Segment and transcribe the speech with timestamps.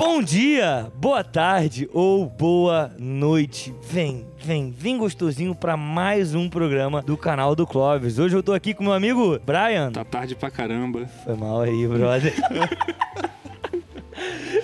[0.00, 3.74] Bom dia, boa tarde ou boa noite.
[3.82, 8.18] Vem, vem, vem gostosinho pra mais um programa do canal do Clóvis.
[8.18, 9.92] Hoje eu tô aqui com meu amigo Brian.
[9.92, 11.06] Tá tarde pra caramba.
[11.22, 12.32] Foi mal aí, brother.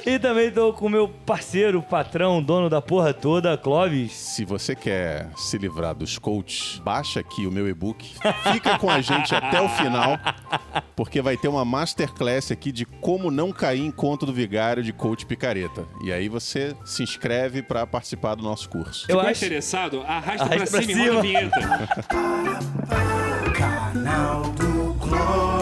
[0.09, 4.13] E também tô com meu parceiro, patrão, dono da porra toda, Clóvis.
[4.13, 8.15] Se você quer se livrar dos coaches, baixa aqui o meu e-book.
[8.53, 10.17] Fica com a gente até o final,
[10.95, 14.93] porque vai ter uma masterclass aqui de como não cair em conta do vigário de
[14.93, 15.85] coach picareta.
[16.05, 19.07] E aí você se inscreve para participar do nosso curso.
[19.09, 20.03] Eu Ficou acho- interessado?
[20.03, 21.23] Arrasta, Arrasta pra pra cima e roda a cima.
[21.23, 21.61] vinheta.
[23.53, 25.56] Canal do Clóvis.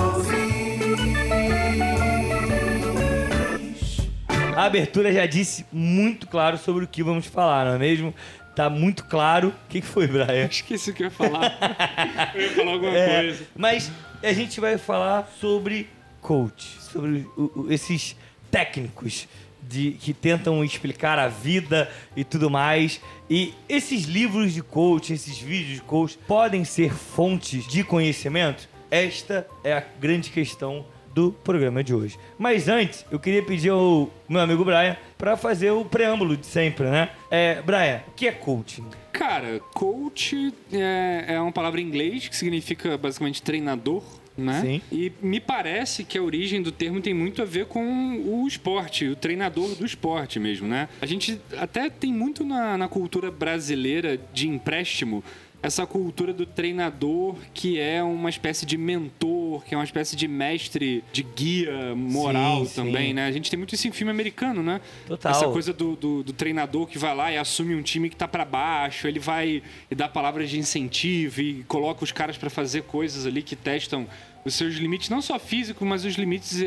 [4.57, 8.15] A abertura já disse muito claro sobre o que vamos falar, não é mesmo?
[8.55, 9.49] Tá muito claro.
[9.49, 10.47] O que, que foi, Brian?
[10.47, 11.59] Esqueci o que eu ia falar.
[12.35, 13.45] Eu ia falar alguma É, coisa.
[13.57, 13.91] mas
[14.23, 15.89] a gente vai falar sobre
[16.21, 18.17] coach, sobre o- o- esses
[18.51, 19.27] técnicos
[19.61, 23.01] de, que tentam explicar a vida e tudo mais.
[23.29, 28.69] E esses livros de coach, esses vídeos de coach, podem ser fontes de conhecimento?
[28.91, 32.19] Esta é a grande questão do programa de hoje.
[32.37, 36.91] Mas antes, eu queria pedir ao meu amigo Brian para fazer o preâmbulo de sempre,
[36.91, 37.11] né?
[37.31, 38.85] É, Brian, o que é coaching?
[39.13, 44.03] Cara, coach é, é uma palavra em inglês que significa basicamente treinador.
[44.37, 44.61] Né?
[44.61, 44.83] Sim.
[44.91, 49.07] E me parece que a origem do termo tem muito a ver com o esporte,
[49.07, 50.89] o treinador do esporte mesmo, né?
[51.01, 55.23] A gente até tem muito na, na cultura brasileira de empréstimo
[55.65, 60.29] essa cultura do treinador que é uma espécie de mentor, que é uma espécie de
[60.29, 62.75] mestre, de guia moral Sim, sim.
[62.75, 63.27] também, né?
[63.27, 64.81] A gente tem muito isso em filme americano, né?
[65.07, 65.33] Total.
[65.33, 68.29] Essa coisa do, do, do treinador que vai lá e assume um time que tá
[68.29, 72.83] pra baixo, ele vai e dá palavras de incentivo e coloca os caras pra fazer
[72.83, 74.07] coisas ali que testam
[74.45, 76.67] os seus limites, não só físicos, mas os limites é,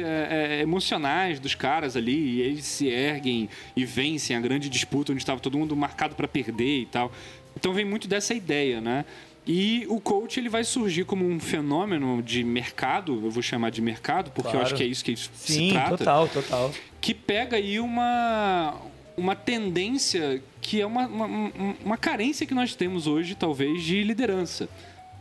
[0.59, 2.17] é, emocionais dos caras ali.
[2.17, 6.27] E eles se erguem e vencem a grande disputa onde estava todo mundo marcado pra
[6.27, 7.11] perder e tal.
[7.57, 9.03] Então vem muito dessa ideia, né?
[9.45, 13.81] E o coach ele vai surgir como um fenômeno de mercado, eu vou chamar de
[13.81, 14.65] mercado, porque eu Claro.
[14.65, 16.71] acho que é isso que se Sim, trata total, total.
[16.99, 18.75] que pega aí uma,
[19.15, 21.51] uma tendência que é uma, uma,
[21.83, 24.67] uma carência que nós temos hoje, talvez, de liderança.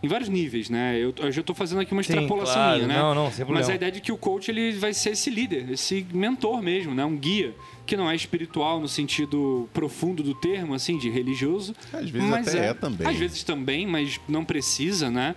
[0.03, 0.99] Em vários níveis, né?
[0.99, 2.77] Eu, eu já estou fazendo aqui uma Sim, extrapolação claro.
[2.79, 2.95] minha, né?
[2.99, 3.73] Não, não, sem Mas problema.
[3.73, 7.05] a ideia de que o coach ele vai ser esse líder, esse mentor mesmo, né?
[7.05, 7.55] Um guia
[7.87, 11.75] que não é espiritual no sentido profundo do termo, assim, de religioso.
[11.93, 13.07] Às vezes mas até é também.
[13.07, 15.35] Às vezes também, mas não precisa, né?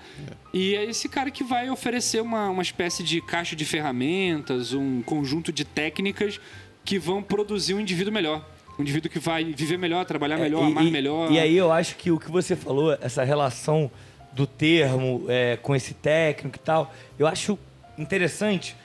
[0.54, 5.02] E é esse cara que vai oferecer uma, uma espécie de caixa de ferramentas, um
[5.04, 6.40] conjunto de técnicas
[6.84, 8.44] que vão produzir um indivíduo melhor.
[8.78, 11.32] Um indivíduo que vai viver melhor, trabalhar melhor, É, e, amar e- melhor.
[11.32, 13.92] E aí eu acho que o que você falou, essa relação
[14.34, 17.60] do termo é, com esse técnico e tal, eu acho
[17.98, 18.76] interessante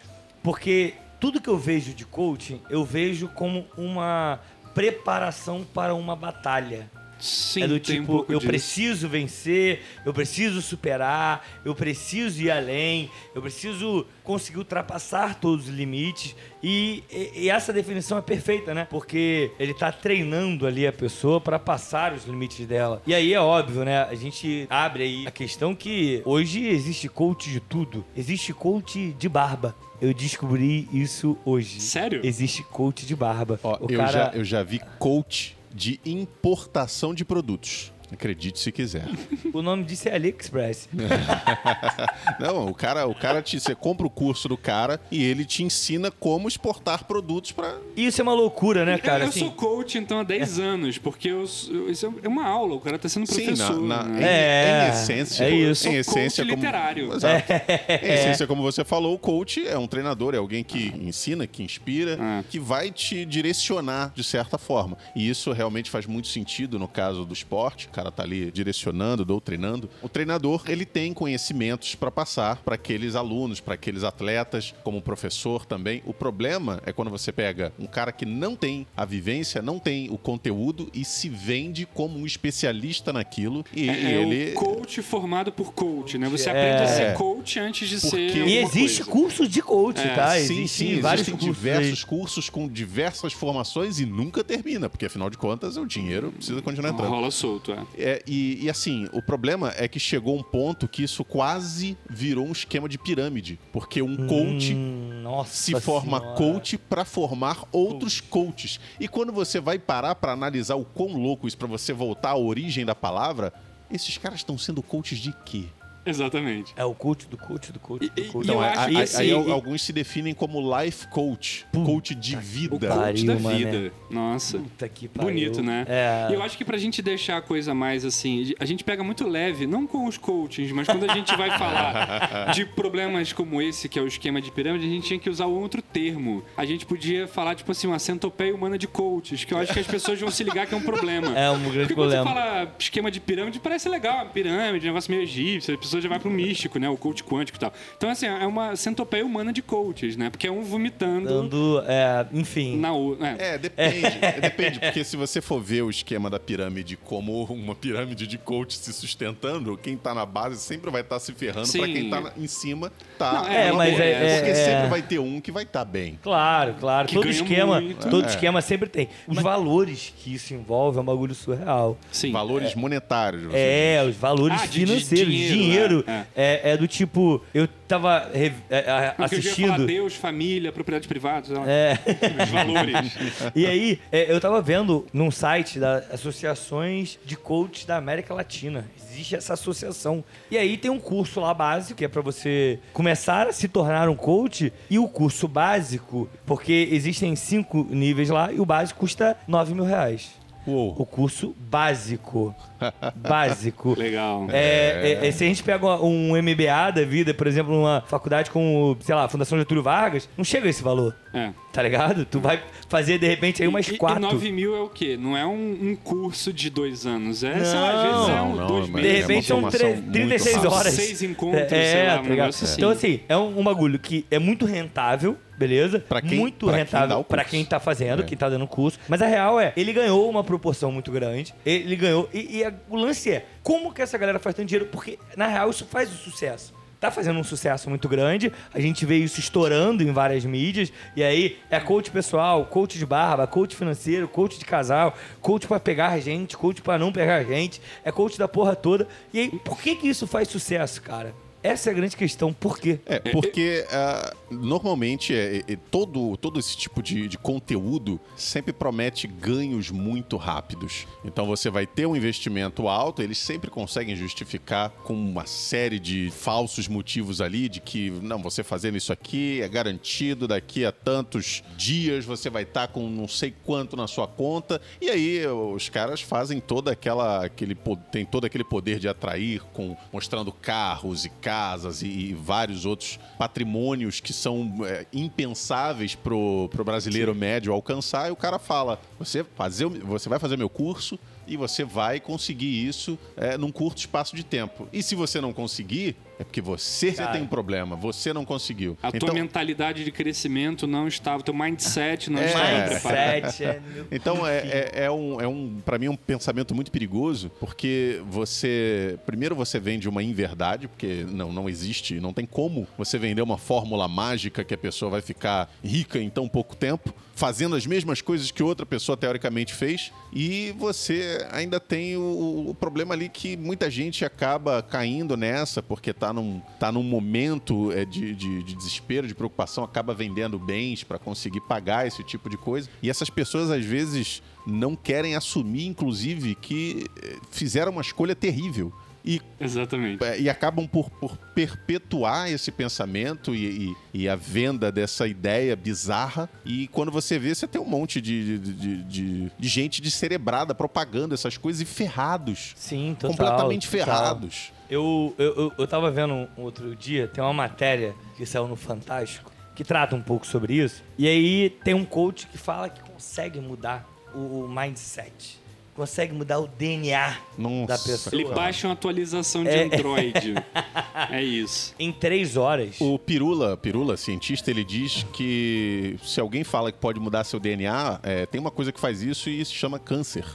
[0.42, 4.40] porque tudo que eu vejo de coaching, eu vejo como uma
[4.74, 6.90] preparação para uma batalha.
[7.18, 8.46] Sim, é do um tipo, pouco eu disso.
[8.50, 15.74] preciso vencer, eu preciso superar, eu preciso ir além, eu preciso conseguir ultrapassar todos os
[15.74, 16.34] limites.
[16.62, 18.86] E, e- e essa definição é perfeita, né?
[18.90, 23.02] Porque ele tá treinando ali a pessoa para passar os limites dela.
[23.06, 24.02] E aí é óbvio, né?
[24.04, 28.04] A gente abre aí a questão que hoje existe coach de tudo.
[28.16, 29.74] Existe coach de barba.
[30.00, 31.80] Eu descobri isso hoje.
[31.80, 32.20] Sério?
[32.24, 33.58] Existe coach de barba.
[33.62, 34.12] Ó, o eu, cara...
[34.12, 37.93] já, eu já vi coach de importação de produtos.
[38.14, 39.04] Acredite se quiser.
[39.54, 40.88] O nome disso é AliExpress.
[42.40, 45.62] Não, o cara, o cara te, você compra o curso do cara e ele te
[45.62, 49.24] ensina como exportar produtos para Isso é uma loucura, né, cara?
[49.24, 52.74] eu Assim, sou coach, então, há 10 anos, porque eu, eu- isso é uma aula,
[52.74, 53.80] o cara tá sendo Sim, professor.
[53.80, 54.20] na, na- né?
[54.20, 55.44] em, É, em essência.
[55.44, 55.88] é isso.
[55.88, 57.14] Em essência, coach como, literário.
[57.14, 57.52] Exato.
[57.52, 61.62] Em essência, como você falou, o coach é um treinador, é alguém que ensina, que
[61.62, 62.44] inspira, É.
[62.50, 64.96] que vai te direcionar de certa forma.
[65.14, 67.86] E isso realmente faz muito sentido no caso do esporte.
[67.86, 69.88] O cara tá ali direcionando, doutrinando.
[70.02, 75.66] O treinador, ele tem conhecimentos para passar para aqueles alunos, para aqueles atletas, como professor
[75.66, 76.02] também.
[76.06, 80.10] O problema é quando você pega um cara que não tem a vivência, não tem
[80.10, 85.02] o conteúdo e se vende como um especialista naquilo e É, é ele o coach
[85.02, 86.28] formado por coach, né?
[86.28, 86.52] Você É.
[86.52, 88.46] aprende a ser coach antes de Porque- ser.
[88.48, 89.10] E existe coisa.
[89.10, 90.30] curso de coach, É, tá?
[90.38, 92.06] Sim, Existem sim, vários existem cursos diversos aí.
[92.08, 96.90] cursos com diversas formações e nunca termina, porque afinal de contas o dinheiro precisa continuar
[96.90, 97.10] entrando.
[97.10, 97.83] Rola solto, é.
[97.96, 102.46] É, e, e assim, o problema é que chegou um ponto que isso quase virou
[102.46, 106.36] um esquema de pirâmide, porque um coach Hum, nossa se forma senhora.
[106.36, 108.78] coach para formar outros coaches.
[108.98, 112.36] E quando você vai parar para analisar o quão louco isso para você voltar à
[112.36, 113.52] origem da palavra,
[113.90, 115.64] esses caras estão sendo coaches de quê?
[116.06, 116.72] Exatamente.
[116.76, 118.46] É o coach do coach do coach do E- coach.
[118.46, 122.14] e eu Então, acho aí, assim, aí e- alguns se definem como life coach, coach
[122.14, 122.78] de O vida.
[122.88, 123.04] pariu.
[123.04, 123.56] coach da mané.
[123.56, 123.92] vida.
[124.10, 124.58] Nossa.
[124.58, 125.30] Puta que pariu.
[125.30, 125.84] Bonito, né?
[125.88, 126.28] É.
[126.30, 129.26] E eu acho que pra gente deixar a coisa mais assim, a gente pega muito
[129.26, 133.88] leve, não com os coachings, mas quando a gente vai falar de problemas como esse,
[133.88, 136.44] que é o esquema de pirâmide, a gente tinha que usar um outro termo.
[136.56, 139.80] A gente podia falar, tipo assim, uma centopeia humana de coaches, que eu acho que
[139.80, 141.32] as pessoas vão se ligar que é um problema.
[141.44, 142.24] É um grande Porque quando problema.
[142.24, 145.93] você fala esquema de pirâmide, parece legal, uma pirâmide, um negócio meio egípcio, a pessoa
[146.00, 146.88] já vai pro místico, né?
[146.88, 147.72] O coach quântico e tal.
[147.96, 150.30] Então, assim, é uma centopeia humana de coaches, né?
[150.30, 152.76] Porque é um vomitando Dando, é, enfim.
[152.78, 152.90] na.
[153.38, 153.54] É.
[153.54, 154.06] É, depende.
[154.20, 158.38] É, depende, porque se você for ver o esquema da pirâmide como uma pirâmide de
[158.38, 161.92] coach se sustentando, quem tá na base sempre vai estar se ferrando pra Sim.
[161.92, 163.32] quem tá em cima tá.
[163.32, 164.88] Não, é, uma mas boa, é- Porque é- sempre é.
[164.88, 166.18] vai ter um que vai estar bem.
[166.22, 167.08] Claro, claro.
[167.08, 168.08] Que todo esquema, muito.
[168.08, 168.28] todo É.
[168.28, 169.08] esquema sempre tem.
[169.26, 171.96] Os valores que isso envolve é um bagulho surreal.
[172.10, 172.32] Sim.
[172.32, 173.44] Valores monetários.
[173.44, 175.32] você É, os valores Ah, financeiros.
[175.32, 179.86] dinheiro, dinheiro é, é, é do tipo, eu tava é, é, ia falar assistindo.
[179.86, 181.98] Deus, família, propriedade privada, sei lá, É.
[182.42, 183.14] os valores.
[183.54, 188.84] E aí, é, eu tava vendo num site das associações de coaches da América Latina.
[188.98, 190.24] Existe essa associação.
[190.50, 194.08] E aí tem um curso lá básico, que é pra você começar a se tornar
[194.08, 194.72] um coach.
[194.90, 199.84] E o curso básico, porque existem cinco níveis lá, e o básico custa 9 mil
[199.84, 200.32] reais.
[200.66, 200.94] Uou.
[200.98, 202.54] O curso básico.
[203.16, 203.94] Básico.
[203.98, 204.46] Legal.
[204.50, 208.50] É, é, é, se a gente pega um MBA da vida, por exemplo, numa faculdade
[208.50, 211.14] como, sei lá, Fundação Getúlio Vargas, não chega a esse valor.
[211.32, 211.50] É.
[211.72, 212.24] Tá ligado?
[212.24, 214.18] Tu vai fazer, de repente, aí umas E- quatro.
[214.20, 215.16] E 9 mil é o quê?
[215.18, 217.42] Não é um, um curso de dois anos.
[217.42, 218.12] É, sei lá, às Não.
[218.12, 219.10] vezes é Não, um, não, dois De é meses.
[219.12, 220.74] uma repente são formação tre- muito 36 rápida.
[220.74, 220.94] horas.
[220.94, 222.48] Seis encontros, é, sei lá, tá um ligado?
[222.50, 222.74] assim.
[222.76, 226.00] Então, assim, é um, um bagulho que é muito rentável, beleza?
[226.00, 227.44] Pra quem- muito pra rentável curso.
[227.50, 228.26] quem tá fazendo, É.
[228.26, 228.98] quem tá dando curso.
[229.08, 231.54] Mas a real é, ele ganhou uma proporção muito grande.
[231.64, 232.28] Ele ganhou.
[232.32, 234.88] E, e a- o lance é, como que essa galera faz tanto dinheiro?
[234.90, 236.72] Porque, na real, isso faz o sucesso.
[237.00, 241.22] Tá fazendo um sucesso muito grande, a gente vê isso estourando em várias mídias, e
[241.22, 246.18] aí é coach pessoal, coach de barba, coach financeiro, coach de casal, coach pra pegar
[246.20, 249.06] gente, coach pra não pegar gente, é coach da porra toda.
[249.34, 251.34] E aí, por que que isso faz sucesso, cara?
[251.64, 253.00] Essa é a grande questão, por quê?
[253.06, 258.70] É, porque ah, normalmente é, é, é, todo, todo esse tipo de, de conteúdo sempre
[258.70, 261.06] promete ganhos muito rápidos.
[261.24, 266.30] Então você vai ter um investimento alto, eles sempre conseguem justificar com uma série de
[266.30, 271.64] falsos motivos ali, de que, não, você fazendo isso aqui é garantido, daqui a tantos
[271.78, 274.82] dias você vai estar com não sei quanto na sua conta.
[275.00, 277.42] E aí os caras fazem toda aquela.
[277.46, 277.74] Aquele,
[278.12, 283.18] tem todo aquele poder de atrair, com mostrando carros e casas e, e vários outros
[283.38, 288.28] patrimônios que são é, impensáveis pro, pro brasileiro médio alcançar.
[288.28, 291.16] E o cara fala: você, fazer, você vai fazer meu curso
[291.46, 294.88] e você vai conseguir isso é, num curto espaço de tempo.
[294.92, 297.32] E se você não conseguir, é porque você Cara.
[297.32, 298.98] tem um problema, você não conseguiu.
[299.02, 302.46] A tua Então- mentalidade de crescimento não estava, o teu mindset não É.
[302.46, 303.42] estava preparado.
[303.44, 303.82] Mindset é...
[304.10, 309.18] Então é, é, é um, é um para mim, um pensamento muito perigoso, porque você.
[309.26, 313.56] Primeiro você vende uma inverdade, porque não, não existe, não tem como você vender uma
[313.58, 318.20] fórmula mágica que a pessoa vai ficar rica em tão pouco tempo, fazendo as mesmas
[318.20, 323.56] coisas que outra pessoa teoricamente fez, e você ainda tem o, o problema ali que
[323.56, 328.74] muita gente acaba caindo nessa, porque tá num, tá num momento é, de, de, de
[328.74, 332.88] desespero, de preocupação, acaba vendendo bens para conseguir pagar esse tipo de coisa.
[333.02, 338.92] E essas pessoas, às vezes, não querem assumir, inclusive, que eh, fizeram uma escolha terrível.
[339.24, 340.22] E Exatamente.
[340.22, 345.74] é, e acabam por, por perpetuar esse pensamento e, e- e a venda dessa ideia
[345.74, 346.48] bizarra.
[346.64, 350.74] E quando você vê, você tem um monte de, de, de- de- de gente descerebrada
[350.74, 352.72] propagando essas coisas e ferrados.
[352.76, 353.30] Sim, total.
[353.30, 354.04] completamente total.
[354.06, 354.72] ferrados.
[354.90, 358.76] Eu, eu, eu, eu tava vendo um outro dia, tem uma matéria que saiu no
[358.76, 361.02] Fantástico, que trata um pouco sobre isso.
[361.16, 365.58] E aí tem um coach que fala que consegue mudar o, o mindset.
[365.94, 368.34] Consegue mudar o DNA Nossa, da pessoa.
[368.34, 369.84] Ele baixa uma atualização de É.
[369.84, 370.54] Android.
[371.30, 371.94] é isso.
[371.98, 372.96] Em três horas.
[373.00, 378.18] O Pirula, Pirula, cientista, ele diz que se alguém fala que pode mudar seu DNA,
[378.24, 380.44] é, tem uma coisa que faz isso e se chama câncer.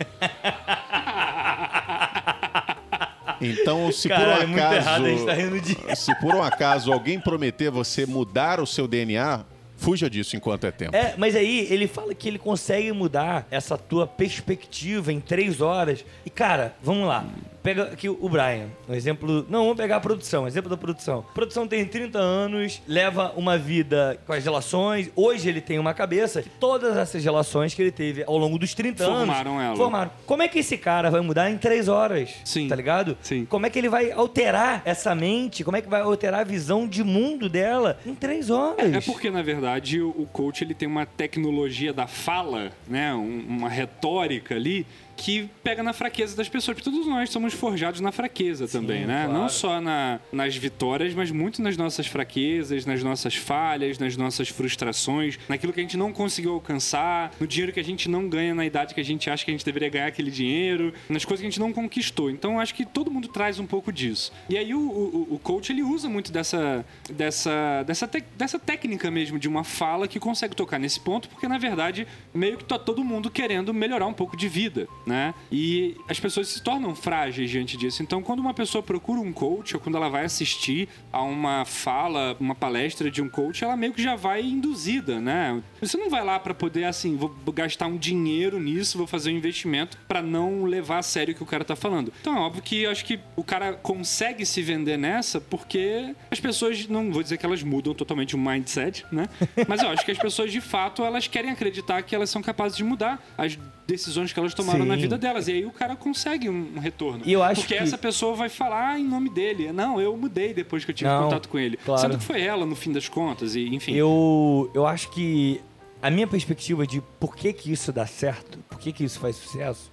[3.42, 5.96] Então, se Caralho, por é um muito acaso, errado, a gente tá rindo de...
[5.96, 9.46] se por um acaso alguém prometer você mudar o seu DNA,
[9.80, 10.96] fuja disso enquanto é tempo.
[10.96, 16.06] É, mas aí ele fala que ele consegue mudar essa tua perspectiva em três horas.
[16.26, 17.26] E, cara, vamos lá.
[17.70, 19.46] Pega aqui o Brian, um exemplo.
[19.48, 21.24] Não, vamos pegar a produção, exemplo da produção.
[21.30, 25.12] A produção tem 30 anos, leva uma vida com as relações.
[25.16, 26.44] Hoje ele tem uma cabeça.
[26.60, 29.18] Todas essas relações que ele teve ao longo dos 30 anos.
[29.20, 29.76] Formaram ela.
[29.76, 30.12] Formaram.
[30.26, 32.32] Como é que esse cara vai mudar em três horas?
[32.44, 32.68] Sim.
[32.68, 33.16] Tá ligado?
[33.22, 33.46] Sim.
[33.46, 35.64] Como é que ele vai alterar essa mente?
[35.64, 38.92] Como é que vai alterar a visão de mundo dela em três horas?
[38.94, 43.14] É porque, na verdade, o coach ele tem uma tecnologia da fala, né?
[43.14, 44.88] um- uma retórica ali
[45.20, 46.76] que pega na fraqueza das pessoas.
[46.78, 49.26] Porque todos nós somos forjados na fraqueza também, né?
[49.26, 49.40] claro.
[49.42, 54.48] Não só na- nas vitórias, mas muito nas nossas fraquezas, nas nossas falhas, nas nossas
[54.50, 58.56] frustrações, naquilo que a gente não conseguiu alcançar, no dinheiro que a gente não ganha
[58.56, 61.42] na idade que a gente acha que a gente deveria ganhar aquele dinheiro, nas coisas
[61.42, 62.30] que a gente não conquistou.
[62.30, 64.32] Então, acho que todo mundo traz um pouco disso.
[64.50, 69.12] E aí, o, o, o coach, ele usa muito dessa, dessa, dessa, tec- dessa técnica
[69.12, 72.80] mesmo de uma fala que consegue tocar nesse ponto, porque, na verdade, meio que tá
[72.80, 75.34] todo mundo querendo melhorar um pouco de vida, né?
[75.52, 78.04] E as pessoas se tornam frágeis diante disso.
[78.04, 82.38] Então, quando uma pessoa procura um coach, ou quando ela vai assistir a uma fala,
[82.40, 85.62] uma palestra de um coach, ela meio que já vai induzida, né?
[85.82, 89.38] Você não vai lá para poder, assim, vou gastar um dinheiro nisso, vou fazer um
[89.38, 92.14] investimento para não levar a sério o que o cara tá falando.
[92.22, 96.88] Então, é óbvio que acho que o cara consegue se vender nessa porque as pessoas,
[96.88, 99.28] não vou dizer que elas mudam totalmente o mindset, né?
[99.68, 102.78] Mas eu acho que as pessoas, de fato, elas querem acreditar que elas são capazes
[102.78, 103.58] de mudar as
[103.90, 104.88] decisões que elas tomaram Sim.
[104.88, 105.48] na vida delas.
[105.48, 107.22] E aí o cara consegue um um retorno.
[107.26, 109.72] E eu acho Porque que- essa pessoa vai falar em nome dele.
[109.72, 111.78] Não, eu mudei depois que eu tive Não, contato com ele.
[111.78, 112.02] claro.
[112.02, 113.94] Sendo que foi ela, no fim das contas, e enfim.
[113.94, 115.60] Eu, eu acho que
[116.02, 119.36] a minha perspectiva de por que, que isso dá certo, por que, que isso faz
[119.36, 119.92] sucesso,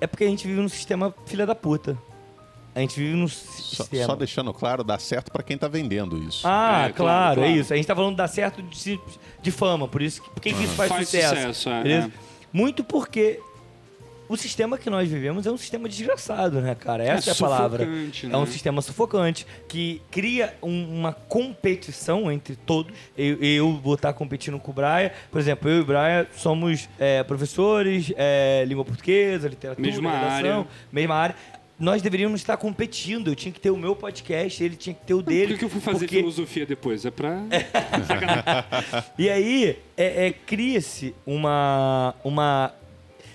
[0.00, 1.98] é porque a gente vive num sistema filha da puta.
[2.74, 4.04] A gente vive num Só, sistema.
[4.04, 6.46] só deixando claro, dá certo pra quem tá vendendo isso.
[6.46, 7.72] Ah, É, claro, claro, é isso.
[7.72, 9.00] A gente tá falando de dar certo de,
[9.40, 11.34] de fama, por isso que, por que que isso faz, Faz sucesso.
[11.34, 12.06] sucesso, é, beleza?
[12.08, 12.35] é.
[12.56, 13.38] Muito porque
[14.28, 17.04] o sistema que nós vivemos é um sistema desgraçado, né, cara?
[17.04, 17.84] Essa é, É a palavra.
[17.84, 18.46] sufocante, É um né?
[18.46, 22.92] sistema sufocante que cria um- uma competição entre todos.
[23.16, 25.10] Eu, eu vou estar competindo com o Brian.
[25.30, 30.60] Por exemplo, eu e o Brian somos é, professores, é, língua portuguesa, literatura, Mesma redação,
[30.60, 30.66] área.
[30.90, 31.36] mesma área.
[31.78, 33.28] Nós deveríamos estar competindo.
[33.28, 35.52] Eu tinha que ter o meu podcast, ele tinha que ter o Por dele.
[35.52, 37.04] que, que eu fui fazer porque- filosofia depois?
[37.04, 37.42] É pra.
[39.18, 42.72] e aí, é, é, cria-se uma, uma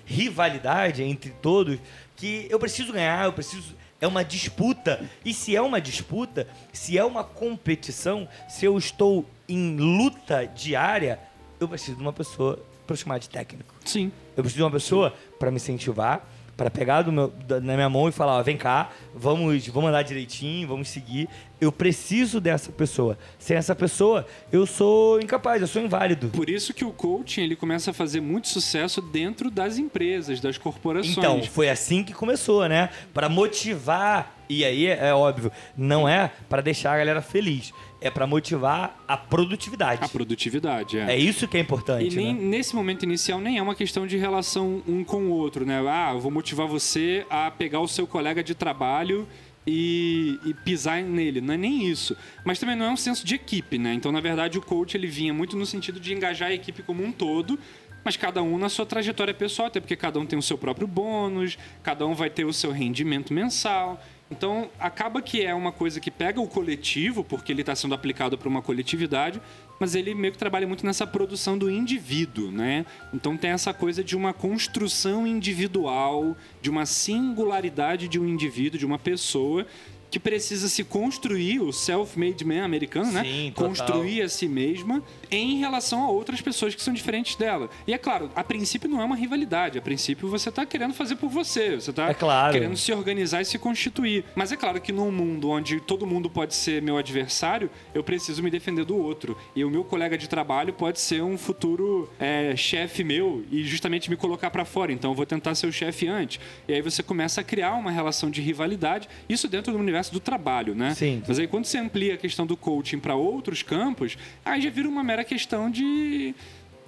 [0.06, 1.78] rivalidade entre todos
[2.16, 3.76] que eu preciso ganhar, eu preciso.
[4.00, 5.08] É uma disputa.
[5.24, 11.20] E se é uma disputa, se é uma competição, se eu estou em luta diária,
[11.60, 13.76] eu preciso de uma pessoa para chamar de técnico.
[13.86, 14.12] Sim.
[14.36, 16.28] Eu preciso de uma pessoa para me incentivar,
[16.62, 19.90] para pegar do meu, da- na minha mão e falar, ó, vem cá, vamos, vamos
[19.90, 21.28] andar direitinho, vamos seguir.
[21.60, 23.18] Eu preciso dessa pessoa.
[23.40, 26.28] Sem essa pessoa, eu sou incapaz, eu sou inválido.
[26.30, 30.56] Por isso que o coaching ele começa a fazer muito sucesso dentro das empresas, das
[30.60, 31.18] corporações.
[31.18, 32.90] Então, foi assim que começou, né?
[33.12, 34.38] Para motivar.
[34.48, 37.72] E aí, é óbvio, não é para deixar a galera feliz.
[38.02, 40.04] É para motivar a produtividade.
[40.04, 41.14] a produtividade, é.
[41.14, 42.42] É isso que é importante, E nem, né?
[42.42, 45.80] nesse momento inicial nem é uma questão de relação um com o outro, né?
[45.88, 49.28] Ah, eu vou motivar você a pegar o seu colega de trabalho
[49.68, 51.42] e, e pisar nele.
[51.42, 52.18] Não é nem isso.
[52.44, 53.94] Mas também não é um senso de equipe, né?
[53.94, 57.04] Então, na verdade, o coach ele vinha muito no sentido de engajar a equipe como
[57.04, 57.60] um todo.
[58.04, 60.88] Mas cada um na sua trajetória pessoal, até porque cada um tem o seu próprio
[60.88, 64.02] bônus, cada um vai ter o seu rendimento mensal.
[64.32, 68.38] Então, acaba que é uma coisa que pega o coletivo, porque ele está sendo aplicado
[68.38, 69.42] para uma coletividade,
[69.78, 72.86] mas ele meio que trabalha muito nessa produção do indivíduo, né?
[73.14, 78.86] Então tem essa coisa de uma construção individual, de uma singularidade de um indivíduo, de
[78.86, 79.68] uma pessoa
[80.12, 83.24] que precisa se construir, o self-made man americano, né?
[83.24, 83.70] Sim, total.
[83.70, 85.02] Construir a si mesma
[85.32, 87.70] em relação a outras pessoas que são diferentes dela.
[87.88, 91.16] E é claro, a princípio não é uma rivalidade, a princípio você está querendo fazer
[91.16, 92.52] por você, você está É claro.
[92.52, 94.26] querendo se organizar e se constituir.
[94.36, 98.44] Mas é claro que num mundo onde todo mundo pode ser meu adversário, eu preciso
[98.44, 99.38] me defender do outro.
[99.56, 104.10] E o meu colega de trabalho pode ser um futuro é, chefe meu e justamente
[104.10, 104.92] me colocar para fora.
[104.92, 106.38] Então eu vou tentar ser o chefe antes.
[106.68, 110.20] E aí você começa a criar uma relação de rivalidade, isso dentro do universo do
[110.20, 110.94] trabalho, né?
[110.96, 111.22] Sim.
[111.28, 114.88] Mas aí quando você amplia a questão do coaching para outros campos, aí já vira
[114.90, 116.34] uma mera questão de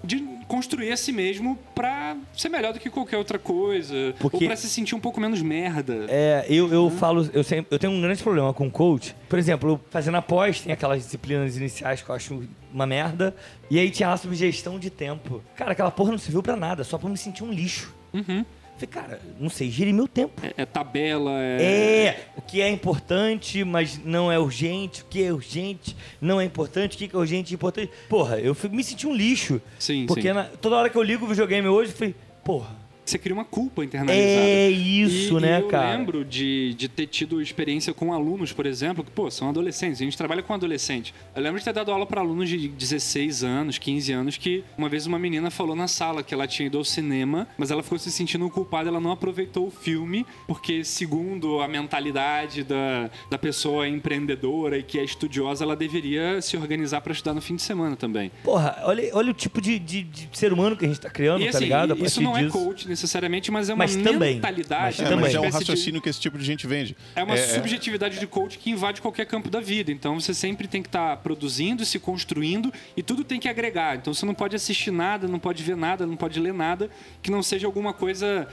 [0.05, 4.13] de construir a si mesmo pra ser melhor do que qualquer outra coisa.
[4.19, 6.07] Porque- Ou pra se sentir um pouco menos merda.
[6.09, 9.15] É, eu, eu falo, eu, sempre, eu tenho um grande problema com coach.
[9.29, 12.43] Por exemplo, fazendo após, tem aquelas disciplinas iniciais que eu acho
[12.73, 13.33] uma merda.
[13.71, 15.41] E aí tinha lá sobre gestão de tempo.
[15.55, 17.95] Cara, aquela porra não serviu pra nada, só pra me sentir um lixo.
[18.13, 18.43] Uhum.
[18.75, 20.33] Falei, cara, não sei, gire meu tempo.
[20.45, 21.61] É, é tabela, é.
[22.05, 26.43] É, o que é importante, mas não é urgente, o que é urgente, não é
[26.45, 27.91] importante, o que é urgente e importante.
[28.09, 29.61] Porra, eu me senti um lixo.
[29.79, 30.33] Sim, Porque sim.
[30.33, 33.45] na- toda hora que eu ligo o videogame hoje, eu falei, porra, você cria uma
[33.45, 34.45] culpa internalizada.
[34.45, 35.97] É isso, E- né, eu cara?
[35.97, 39.99] lembro de, de ter tido experiência com alunos, por exemplo, que, pô, são adolescentes.
[40.01, 41.13] A gente trabalha com adolescente.
[41.35, 44.87] Eu lembro de ter dado aula para alunos de 16 anos, 15 anos, que uma
[44.89, 47.97] vez uma menina falou na sala que ela tinha ido ao cinema, mas ela ficou
[47.99, 53.87] se sentindo culpada, ela não aproveitou o filme, porque, segundo a mentalidade da, da pessoa
[53.87, 57.95] empreendedora e que é estudiosa, ela deveria se organizar para estudar no fim de semana
[57.95, 58.31] também.
[58.43, 61.41] Porra, olha, olha o tipo de, de- de ser humano que a gente tá criando,
[61.41, 61.93] E tá assim, ligado?
[61.93, 62.53] A isso não é disso.
[62.57, 64.35] coach necessariamente, mas é uma Mas também.
[64.35, 64.97] mentalidade.
[64.97, 65.19] Mas É, também.
[65.25, 66.95] mas é um de- raciocínio que esse tipo de gente vende.
[67.15, 69.91] É uma subjetividade de coach que invade qualquer campo da vida.
[69.91, 73.95] Então você sempre tem que estar produzindo, se construindo e tudo tem que agregar.
[73.97, 76.89] Então você não pode assistir nada, não pode ver nada, não pode ler nada
[77.21, 78.47] que não seja alguma coisa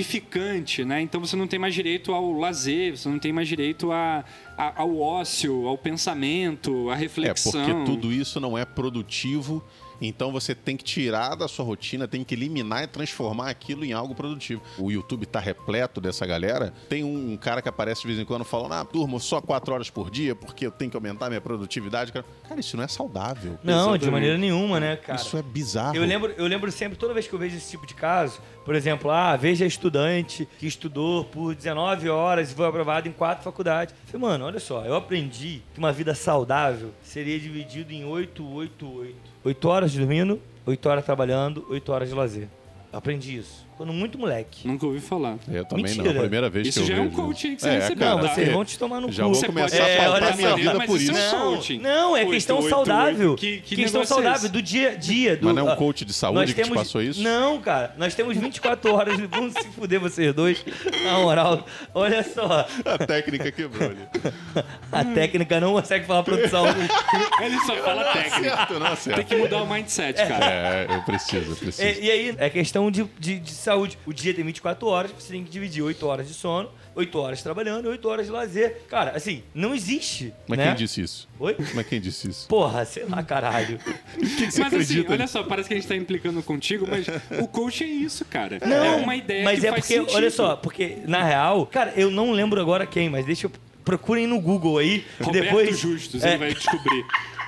[0.00, 1.00] edificante, né?
[1.00, 4.24] Então você não tem mais direito ao lazer, você não tem mais direito a,
[4.60, 7.52] a- ao ócio, ao pensamento, à É, reflexão.
[7.52, 9.62] porque tudo isso não é produtivo,
[10.02, 13.92] então você tem que tirar da sua rotina, tem que eliminar e transformar aquilo em
[13.92, 14.62] algo produtivo.
[14.78, 16.72] O YouTube tá repleto dessa galera.
[16.88, 19.90] Tem um cara que aparece de vez em quando falando: ah, turma, só quatro horas
[19.90, 22.12] por dia porque eu tenho que aumentar minha produtividade.
[22.12, 22.24] Cara,
[22.58, 23.58] isso não é saudável.
[23.62, 25.20] Não, de maneira nenhuma, né, cara?
[25.20, 25.94] Isso é bizarro.
[25.96, 28.74] Eu lembro, eu lembro sempre, toda vez que eu vejo esse tipo de caso, por
[28.74, 33.94] exemplo, ah, veja estudante que estudou por 19 horas e foi aprovado em quatro faculdades.
[34.06, 38.44] Eu falei, mano, olha só, eu aprendi que uma vida saudável seria dividida em 8,
[38.44, 39.16] 8, 8.
[39.44, 42.48] 8 horas dormindo, 8 horas trabalhando, 8 horas de lazer.
[42.92, 43.64] Eu aprendi isso.
[43.80, 44.68] Quando muito moleque.
[44.68, 45.38] Nunca ouvi falar.
[45.50, 46.04] Eu também não.
[46.04, 46.18] Mentira.
[46.18, 47.72] A primeira vez Isso que eu já é um vejo coach aí que você É,
[47.78, 48.34] recebeu, Não, cara, tá?
[48.34, 48.52] vocês é.
[48.52, 49.28] vão te tomar no Já cu.
[49.30, 51.18] vou Você começar pode a É, pautar minha vida Mas por isso isso.
[51.18, 51.78] é um Não, coaching.
[51.78, 53.30] não, é questão oito, saudável.
[53.30, 53.40] oito.
[53.40, 54.48] Que- que questão é saudável esse?
[54.50, 55.34] do dia a dia.
[55.38, 57.22] Do, Mas não é um coach de saúde que te passou isso?
[57.22, 57.94] Não, cara.
[57.96, 59.18] Nós temos 24 horas.
[59.30, 60.62] Vamos se fuder vocês dois.
[61.02, 62.68] Na moral, olha só.
[62.84, 64.06] A técnica quebrou ali.
[64.92, 66.66] A técnica não consegue falar produção.
[67.40, 68.56] Ele só fala técnica.
[68.56, 69.24] Certo, não Tem acerta.
[69.24, 70.44] que mudar o mindset, cara.
[70.44, 71.82] É, eu preciso, eu preciso.
[71.98, 73.69] E, e aí, é questão de, de, de saúde.
[73.76, 77.42] O dia tem 24 horas, você tem que dividir 8 horas de sono, 8 horas
[77.42, 78.82] trabalhando e 8 horas de lazer.
[78.88, 80.32] Cara, assim, não existe.
[80.46, 80.66] Mas né?
[80.66, 81.28] quem disse isso?
[81.38, 81.56] Oi?
[81.74, 82.48] Mas quem disse isso?
[82.48, 83.78] Porra, sei lá, caralho.
[84.18, 87.06] Mas assim, acredita olha só, parece que a gente tá implicando contigo, mas
[87.40, 88.58] o coach é isso, cara.
[88.64, 90.16] Não, é uma ideia mas que é faz porque, sentido.
[90.16, 93.52] olha só, porque na real, cara, eu não lembro agora quem, mas deixa eu.
[93.84, 95.04] Procurem no Google aí.
[95.20, 95.78] Roberto depois.
[95.78, 97.04] Justus, É, ele vai descobrir.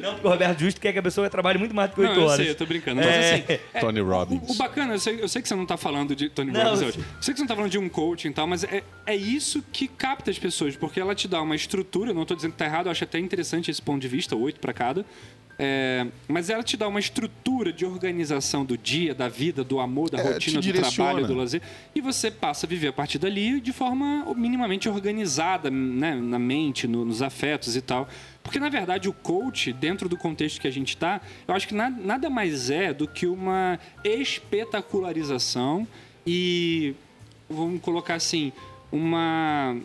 [0.00, 2.10] Não, porque o Roberto Justo quer que a pessoa trabalhe muito mais do que 8
[2.12, 2.36] Não, eu horas.
[2.36, 2.96] sei, eu tô brincando.
[3.00, 3.34] Mas É.
[3.34, 4.50] assim, é, Tony o- Robbins.
[4.50, 6.80] O, bacana, eu sei, eu sei que você não tá falando de Tony Não, Robbins
[6.82, 6.96] eu hoje.
[7.00, 7.04] sei.
[7.16, 9.16] Eu sei que você não tá falando de um coaching e tal, mas é, é
[9.16, 12.52] isso que capta as pessoas, porque ela te dá uma estrutura, eu não tô dizendo
[12.52, 15.04] que tá errado, eu acho até interessante esse ponto de vista, oito pra cada.
[15.60, 20.08] É, mas ela te dá uma estrutura de organização do dia, da vida, do amor,
[20.08, 21.60] da É, rotina, do trabalho, do lazer.
[21.94, 26.86] E você passa a viver a partir dali de forma minimamente organizada, né, na mente,
[26.86, 28.08] no- nos afetos e tal.
[28.40, 31.74] Porque, na verdade, o coach, dentro do contexto que a gente está, eu acho que
[31.74, 35.86] na- nada mais é do que uma espetacularização
[36.26, 36.94] e,
[37.48, 38.52] vamos colocar assim,
[38.92, 39.76] uma,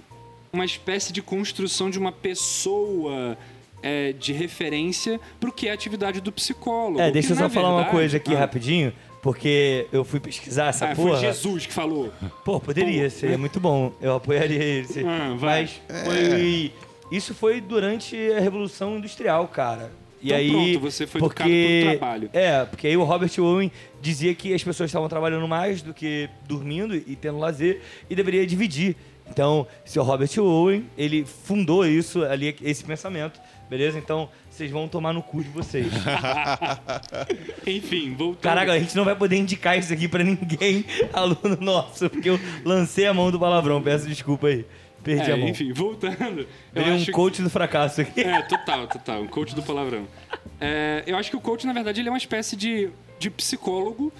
[0.51, 3.37] uma espécie de construção de uma pessoa
[3.83, 6.99] é, de referência para o que é a atividade do psicólogo.
[6.99, 10.03] É, que, deixa eu na só falar uma verdade- coisa aqui Ah, rapidinho, porque eu
[10.03, 11.19] fui pesquisar essa ah, foi porra.
[11.19, 12.11] Jesus que falou.
[12.43, 13.93] Pô, poderia, seria muito bom.
[14.01, 14.87] Eu apoiaria ele.
[15.05, 15.61] Ah, vai.
[15.61, 16.71] Mas foi.
[17.11, 19.91] Isso foi durante a Revolução Industrial, cara.
[20.21, 22.29] E Então aí, pronto, você foi porque, educado pelo trabalho.
[22.31, 23.69] É, porque aí o Robert Owen
[24.01, 28.47] dizia que as pessoas estavam trabalhando mais do que dormindo e tendo lazer e deveria
[28.47, 28.95] dividir.
[29.29, 33.39] Então, se o Robert Owen, ele fundou isso ali, esse pensamento,
[33.69, 33.97] beleza?
[33.97, 35.87] Então, vocês vão tomar no cu de vocês.
[37.65, 38.41] Enfim, voltando.
[38.41, 42.39] Caraca, a gente não vai poder indicar isso aqui pra ninguém, aluno nosso, porque eu
[42.65, 43.81] lancei a mão do palavrão.
[43.81, 44.65] Peço desculpa aí.
[45.03, 45.49] Perdi É, a mão.
[45.49, 46.47] enfim, voltando.
[46.73, 48.21] Eu Virei um coach do fracasso aqui.
[48.21, 49.21] É, total, total.
[49.21, 50.07] Um coach do palavrão.
[50.61, 54.13] É, eu acho que o coach, na verdade, ele é uma espécie de, de psicólogo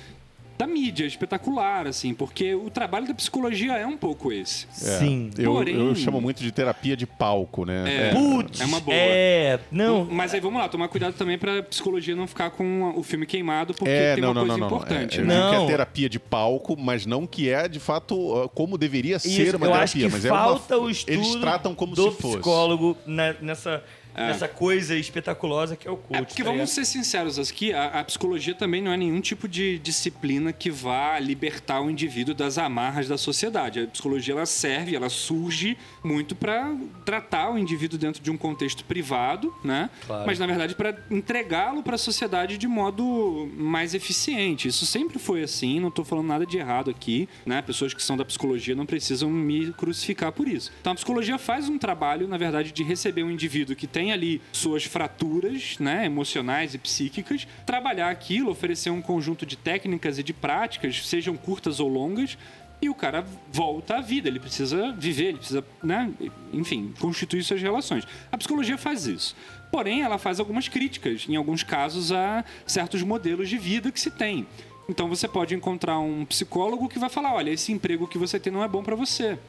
[0.66, 4.66] da mídia, espetacular, assim, porque o trabalho da psicologia é um pouco esse.
[4.82, 5.30] É, Sim.
[5.38, 8.10] Eu, Porém- eu chamo muito de terapia de palco, né?
[8.10, 8.14] É.
[8.14, 8.96] Putz, É uma boa.
[8.96, 10.06] É, não.
[10.06, 13.74] Mas aí vamos lá, tomar cuidado também pra psicologia não ficar com o filme queimado,
[13.74, 14.76] porque É, tem não, uma não, coisa não, não.
[14.78, 15.18] importante.
[15.18, 15.36] É, eu né?
[15.36, 15.64] digo que Não.
[15.66, 19.66] é terapia de palco, mas não que é de fato como deveria ser Isso, uma
[19.66, 19.84] eu terapia.
[19.84, 20.86] acho que mas falta é uma...
[20.86, 22.34] o estudo Eles tratam como do se fosse.
[22.36, 23.84] psicólogo na- nessa,
[24.16, 26.18] nessa coisa espetaculosa que é o coach.
[26.20, 29.48] É porque tá vamos ser sinceros aqui, a, a psicologia também não é nenhum tipo
[29.48, 33.82] de disciplina que vá libertar o indivíduo das amarras da sociedade.
[33.82, 38.84] A psicologia ela serve, ela surge muito para tratar o indivíduo dentro de um contexto
[38.86, 39.90] privado, né?
[40.06, 40.26] Claro.
[40.26, 44.68] Mas na verdade para entregá-lo para a sociedade de modo mais eficiente.
[44.68, 47.62] Isso sempre foi assim, não estou falando nada de errado aqui, né?
[47.62, 50.72] Pessoas que são da psicologia não precisam me crucificar por isso.
[50.82, 54.12] Então a psicologia faz um trabalho, na verdade, de receber um indivíduo que tem tem
[54.12, 60.24] ali suas fraturas, né, emocionais e psíquicas, trabalhar aquilo, oferecer um conjunto de técnicas e
[60.24, 62.38] de práticas, sejam curtas ou longas,
[62.82, 66.12] e o cara volta à vida, ele precisa viver, ele precisa, né,
[66.52, 68.06] enfim, constituir suas relações.
[68.30, 69.38] A psicologia faz isso.
[69.72, 74.12] Porém, ela faz algumas críticas, em alguns casos, a certos modelos de vida que se
[74.12, 74.46] tem.
[74.90, 78.52] Então você pode encontrar um psicólogo que vai falar: olha, esse emprego que você tem
[78.52, 79.40] não é bom para você.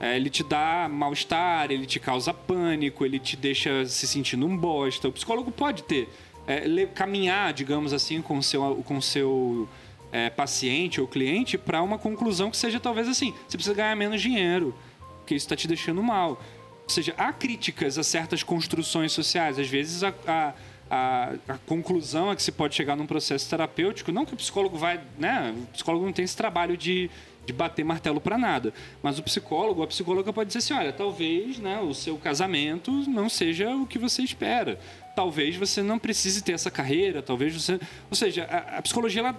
[0.00, 4.56] É, ele te dá mal-estar, ele te causa pânico, ele te deixa se sentindo um
[4.56, 5.08] bosta.
[5.08, 6.08] O psicólogo pode ter,
[6.46, 9.68] é, le- caminhar, digamos assim, com seu, com seu
[10.10, 14.20] é, paciente ou cliente para uma conclusão que seja talvez assim: você precisa ganhar menos
[14.20, 14.74] dinheiro,
[15.20, 16.42] porque isso está te deixando mal.
[16.82, 19.58] Ou seja, há críticas a certas construções sociais.
[19.58, 20.52] Às vezes a, a,
[20.90, 24.76] a, a conclusão a que se pode chegar num processo terapêutico, não que o psicólogo
[24.76, 25.54] vai, né?
[25.56, 27.08] O psicólogo não tem esse trabalho de,
[27.46, 28.72] de bater martelo para nada.
[29.02, 33.28] Mas o psicólogo, a psicóloga pode dizer assim, olha, talvez né, o seu casamento não
[33.28, 34.78] seja o que você espera.
[35.14, 37.78] Talvez você não precise ter essa carreira, talvez você...
[38.10, 39.36] Ou seja, a, a psicologia, ela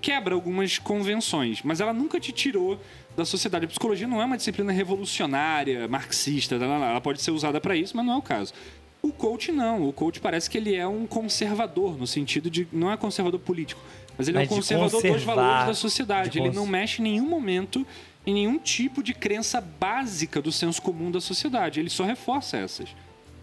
[0.00, 2.80] quebra algumas convenções, mas ela nunca te tirou
[3.16, 3.64] da sociedade.
[3.64, 8.06] A psicologia não é uma disciplina revolucionária, marxista, ela pode ser usada para isso, mas
[8.06, 8.52] não é o caso.
[9.02, 9.88] O coach não.
[9.88, 12.66] O coach parece que ele é um conservador, no sentido de.
[12.72, 13.80] Não é conservador político,
[14.16, 16.30] mas ele é Mas um de conservador dos valores da sociedade.
[16.30, 17.86] de Ele não mexe em nenhum momento
[18.26, 21.78] em nenhum tipo de crença básica do senso comum da sociedade.
[21.78, 22.88] Ele só reforça essas.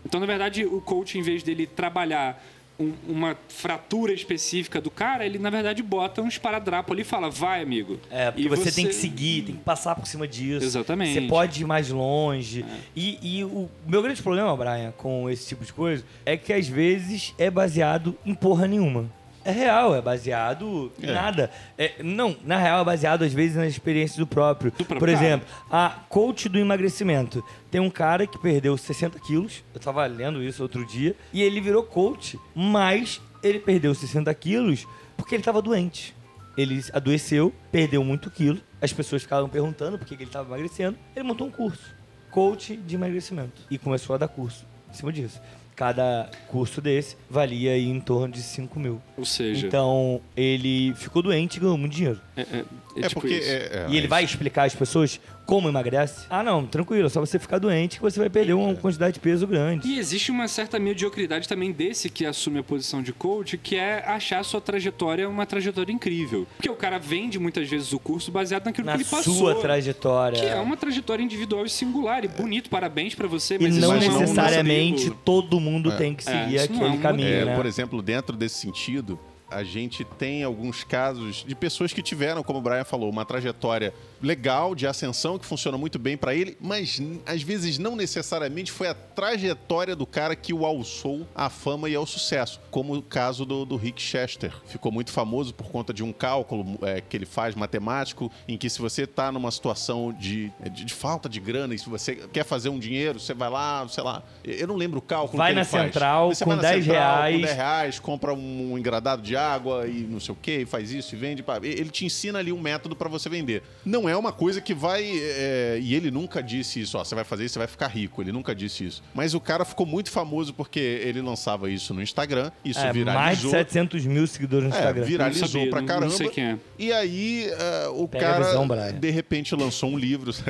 [0.05, 2.43] Então, na verdade, o coach, em vez dele trabalhar
[2.77, 7.29] um- uma fratura específica do cara, ele, na verdade, bota um esparadrapo ali e fala,
[7.29, 7.97] vai, amigo.
[8.11, 10.65] É, porque E você, tem que seguir, tem que passar por cima disso.
[10.65, 11.17] Exatamente.
[11.17, 11.21] É.
[11.21, 12.65] Você pode ir mais longe.
[12.93, 16.67] E, e o meu grande problema, Brian, com esse tipo de coisa, é que às
[16.67, 19.09] vezes é baseado em porra nenhuma.
[19.45, 21.13] É real, é baseado em É.
[21.13, 21.51] nada.
[21.77, 24.71] É, não, na real é baseado às vezes nas experiências do próprio.
[24.71, 25.11] próprio Por cara.
[25.11, 27.43] exemplo, a coach do emagrecimento.
[27.69, 31.59] Tem um cara que perdeu 60 quilos, eu tava lendo isso outro dia, e ele
[31.59, 36.15] virou coach, mas ele perdeu 60 quilos porque ele tava doente.
[36.55, 41.25] Ele adoeceu, perdeu muito quilo, as pessoas ficavam perguntando por que ele estava emagrecendo, ele
[41.25, 41.95] montou um curso,
[42.29, 45.41] coach de emagrecimento, e começou a dar curso em cima disso.
[45.75, 49.01] Cada curso desse valia aí em torno de 5 mil.
[49.17, 52.19] Ou seja, Então, ele ficou doente e ganhou muito dinheiro.
[52.37, 53.35] é, é- é É tipo porque.
[53.37, 53.49] isso.
[53.49, 56.25] é- é, E ele é vai explicar às pessoas como emagrece?
[56.29, 59.19] Ah, não, tranquilo, é só você ficar doente que você vai perder uma quantidade de
[59.19, 59.87] peso grande.
[59.87, 64.03] E existe uma certa mediocridade também desse que assume a posição de coach, que é
[64.07, 66.47] achar a sua trajetória uma trajetória incrível.
[66.55, 69.33] Porque o cara vende muitas vezes o curso baseado naquilo Na que ele passou.
[69.33, 70.39] sua trajetória.
[70.39, 72.23] Que é uma trajetória individual e singular.
[72.23, 75.19] E bonito, parabéns pra você, E mas não é um necessariamente modelo.
[75.25, 77.55] todo mundo tem que seguir não é aquele um caminho, É, né?
[77.55, 79.19] Por exemplo, dentro desse sentido,
[79.53, 83.93] a gente tem alguns casos de pessoas que tiveram, como o Brian falou, uma trajetória
[84.23, 88.87] legal de ascensão que funciona muito bem pra ele, mas às vezes não necessariamente foi
[88.87, 93.45] a trajetória do cara que o alçou à fama e ao sucesso, como o caso
[93.45, 94.53] do, do Rick Chester.
[94.65, 98.69] Ficou muito famoso por conta de um cálculo é, que ele faz matemático, em que
[98.69, 102.45] se você tá numa situação de, de, de falta de grana e se você quer
[102.45, 105.55] fazer um dinheiro, você vai lá, sei lá, eu não lembro o cálculo Vai que
[105.55, 107.35] na central com vai na 10 central reais.
[107.35, 111.13] Com 10 reais, compra um engradado de água e não sei o que, faz isso
[111.13, 111.43] e vende.
[111.61, 113.63] Ele te ensina ali um método pra você vender.
[113.83, 115.03] Não é uma coisa que vai.
[115.05, 118.21] é, E ele nunca disse isso, ó, você vai fazer isso, você vai ficar rico.
[118.21, 119.03] Ele nunca disse isso.
[119.13, 122.93] Mas o cara ficou muito famoso porque ele lançava isso no Instagram, isso É, mais
[122.93, 123.51] de viralizou.
[123.51, 125.03] 700 mil seguidores no É, Instagram.
[125.05, 126.05] viralizou Não sabia, pra caramba.
[126.07, 126.57] não sei quem é.
[126.79, 128.93] E aí, eh, o Pega cara, visão, Brian.
[128.93, 130.31] de repente, lançou um livro.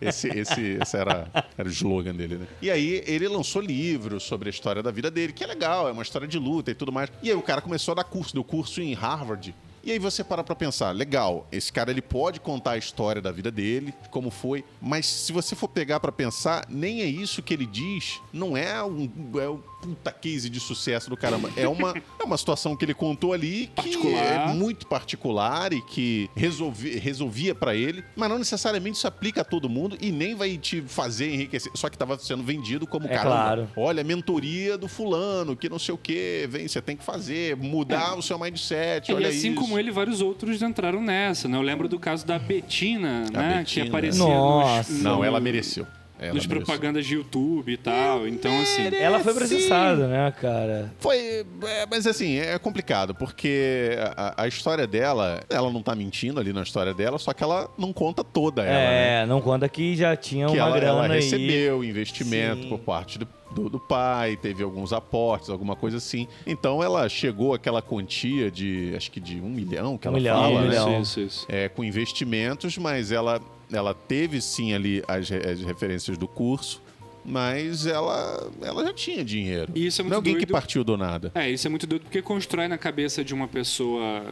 [0.00, 2.46] Esse, esse, esse era, era o slogan dele, né?
[2.60, 5.92] E aí ele lançou livros sobre a história da vida dele, que é legal, é
[5.92, 7.10] uma história de luta e tudo mais.
[7.22, 9.54] E aí o cara começou a dar curso, deu curso em Harvard.
[9.84, 13.30] E aí você para pra pensar, legal, esse cara ele pode contar a história da
[13.30, 17.52] vida dele, como foi, mas se você for pegar pra pensar, nem é isso que
[17.52, 21.94] ele diz, não é um, é um puta case de sucesso do caramba, é uma,
[22.18, 24.24] é uma situação que ele contou ali que Particular.
[24.24, 29.44] é muito particular e que resolvi, resolvia pra ele, mas não necessariamente isso aplica a
[29.44, 33.10] todo mundo e nem vai te fazer enriquecer, só que tava sendo vendido como, É
[33.10, 33.68] caramba, claro.
[33.76, 38.16] olha, mentoria do fulano, que não sei o que, vem, você tem que fazer, mudar
[38.16, 39.73] o seu mindset, E olha assim isso.
[39.74, 41.56] Como ele, vários outros entraram nessa, né?
[41.56, 43.58] Eu lembro do caso da Betina, né?
[43.58, 43.64] Bettina.
[43.64, 44.92] Que aparecia Nossa.
[44.92, 45.84] nos, Não, ela mereceu.
[46.16, 46.64] Ela Nos mereceu.
[46.64, 48.26] propagandas de YouTube e tal.
[48.28, 48.82] Então, assim.
[48.94, 50.92] Ela foi processada, né, cara?
[51.00, 51.18] Foi,
[51.64, 56.52] é, mas assim, é complicado, porque a, a história dela, ela não tá mentindo ali
[56.52, 59.22] na história dela, só que ela não conta toda ela, né?
[59.22, 61.20] É, não conta que já tinha Que uma ela, grana ela aí.
[61.20, 62.68] recebeu investimento Sim.
[62.68, 66.26] por parte do, do, do pai, teve alguns aportes, alguma coisa assim.
[66.46, 70.36] Então ela chegou àquela quantia de, acho que de um milhão que Um ela milhão,
[70.42, 70.68] fala, um né?
[70.68, 71.00] milhão.
[71.02, 73.40] Isso, isso, é, com investimentos, mas ela,
[73.72, 76.82] ela teve sim ali as, as referências do curso.
[77.24, 79.72] mas ela, ela já tinha dinheiro.
[79.74, 80.52] E isso é Não muito é alguém que doido.
[80.52, 81.32] partiu do nada.
[81.34, 84.22] É, isso é muito doido porque constrói na cabeça de uma pessoa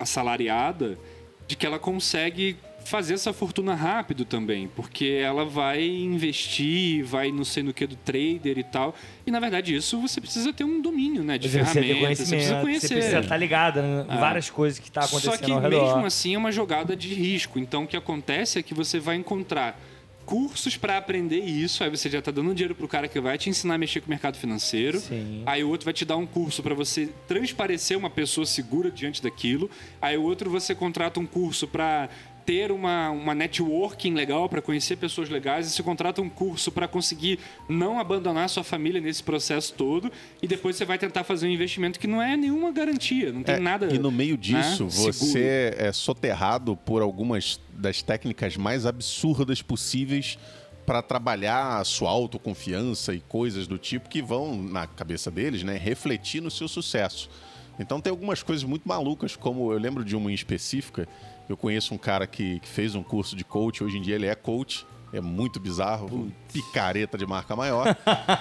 [0.00, 0.98] assalariada
[1.46, 7.44] de que ela consegue fazer essa fortuna rápido também, porque ela vai investir, vai não
[7.44, 8.94] sei no que do trader e tal.
[9.26, 12.60] E na verdade isso você precisa ter um domínio, né, de Você ferramentas, você precisa
[12.60, 12.88] conhecer.
[12.88, 14.16] você precisa estar ligado em Ah.
[14.18, 17.58] várias coisas que tá acontecendo Só que mesmo assim é uma jogada de risco.
[17.58, 19.78] Então o que acontece é que você vai encontrar
[20.24, 23.50] cursos para aprender isso, aí você já tá dando dinheiro pro cara que vai te
[23.50, 25.00] ensinar a mexer com o mercado financeiro.
[25.00, 25.42] Sim.
[25.44, 29.20] Aí o outro vai te dar um curso para você transparecer uma pessoa segura diante
[29.20, 29.68] daquilo.
[30.00, 32.08] Aí o outro você contrata um curso para
[32.44, 36.88] ter uma, uma networking legal para conhecer pessoas legais e você contrata um curso para
[36.88, 41.50] conseguir não abandonar sua família nesse processo todo e depois você vai tentar fazer um
[41.50, 43.92] investimento que não é nenhuma garantia, não tem É, nada.
[43.92, 50.38] E no meio disso, né, você é soterrado por algumas das técnicas mais absurdas possíveis
[50.84, 55.76] para trabalhar a sua autoconfiança e coisas do tipo que vão, na cabeça deles, né,
[55.76, 57.30] refletir no seu sucesso.
[57.78, 61.08] Então tem algumas coisas muito malucas, como eu lembro de uma em específica.
[61.48, 64.26] Eu conheço um cara que, que fez um curso de coach, hoje em dia ele
[64.26, 64.86] é coach.
[65.12, 67.94] É muito bizarro, um picareta de marca maior.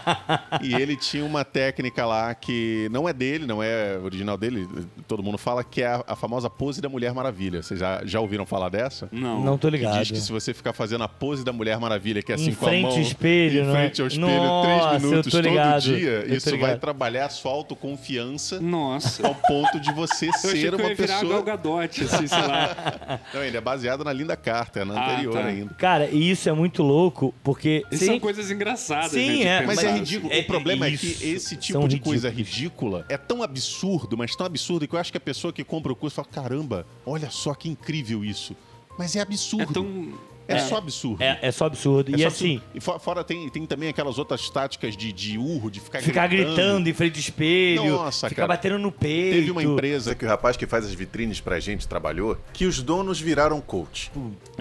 [0.62, 4.68] e ele tinha uma técnica lá que não é dele, não é original dele,
[5.08, 7.62] todo mundo fala, que é a, a famosa pose da Mulher Maravilha.
[7.62, 9.10] Vocês já, já ouviram falar dessa?
[9.12, 9.42] Não.
[9.44, 10.00] Não tô Que ligado.
[10.00, 12.56] diz que se você ficar fazendo a pose da Mulher Maravilha, que é assim Em
[12.56, 13.72] com a frente mão ao espelho, em é?
[13.72, 18.60] frente ao espelho, Nossa, três minutos todo dia, eu isso vai trabalhar a sua autoconfiança
[18.60, 19.26] Nossa.
[19.26, 21.34] ao ponto de você ser que uma virar pessoa...
[21.34, 23.20] Gal Gadot, assim, sei lá.
[23.34, 25.46] Não, ele é baseado na Linda Carter, na Ah, anterior tá.
[25.46, 25.74] ainda.
[25.76, 27.84] Cara, e isso é muito louco, porque...
[27.91, 30.34] E a são coisas engraçadas, Sim, né, de é, Mas é ridículo.
[30.34, 31.06] É- o problema é, isso.
[31.06, 35.00] que esse tipo São de coisa ridícula é tão absurdo, mas tão absurdo que eu
[35.00, 38.56] acho que a pessoa que compra o curso fala: caramba, olha só que incrível isso.
[38.97, 39.71] Mas é absurdo.
[39.71, 40.13] É tão...
[40.58, 41.24] É só absurdo.
[41.24, 42.12] É, é só absurdo.
[42.14, 42.72] É e só assim, absurdo.
[42.76, 46.28] E fo- fora tem, tem também aquelas outras táticas de, de urro, de ficar, ficar
[46.28, 48.48] gritando em frente ao espelho, Nossa, ficar cara.
[48.56, 49.36] batendo no peito.
[49.36, 52.82] Teve uma empresa que o rapaz que faz as vitrines pra gente trabalhou, que os
[52.82, 54.12] donos viraram coach.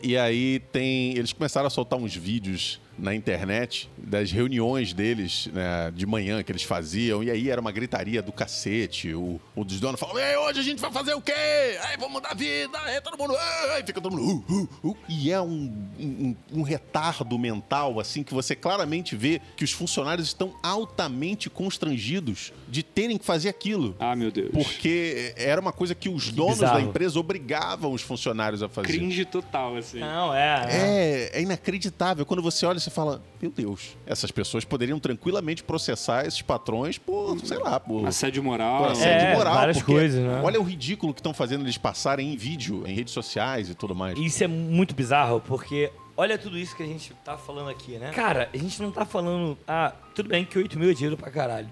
[0.03, 1.17] E aí tem.
[1.17, 6.53] Eles começaram a soltar uns vídeos na internet das reuniões deles né, de manhã que
[6.53, 7.23] eles faziam.
[7.23, 9.15] E aí era uma gritaria do cacete.
[9.15, 11.33] O, o dos donos falou: Ei, hoje a gente vai fazer o quê?
[11.33, 12.79] Aí vamos mudar a vida.
[12.83, 13.37] Aí todo mundo.
[13.75, 14.45] Aí fica todo mundo.
[14.49, 19.41] "Uh, uh, uh." E é um, um, um retardo mental, assim, que você claramente vê
[19.57, 23.97] que os funcionários estão altamente constrangidos de terem que fazer aquilo.
[23.99, 24.51] Ah, meu Deus.
[24.53, 26.75] Porque era uma coisa que os donos bizarro.
[26.75, 28.89] da empresa obrigavam os funcionários a fazer.
[28.89, 30.01] Cringe total, assim.
[30.01, 30.67] Não, é.
[30.69, 32.27] É, é inacreditável.
[32.27, 37.39] Quando você olha, você fala: Meu Deus, essas pessoas poderiam tranquilamente processar esses patrões por,
[37.45, 38.85] sei lá, por, Assédio por moral.
[38.87, 39.55] assédio É, moral.
[39.55, 40.41] várias porque coisas, né?
[40.43, 43.95] Olha o ridículo que estão fazendo eles passarem em vídeo, em redes sociais e tudo
[43.95, 44.19] mais.
[44.19, 48.11] Isso é muito bizarro, porque olha tudo isso que a gente tá falando aqui, né?
[48.13, 49.57] Cara, a gente não tá falando.
[49.67, 51.69] Ah, tudo bem que 8 mil é dinheiro pra caralho.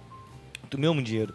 [0.65, 1.35] 8 mil é muito dinheiro.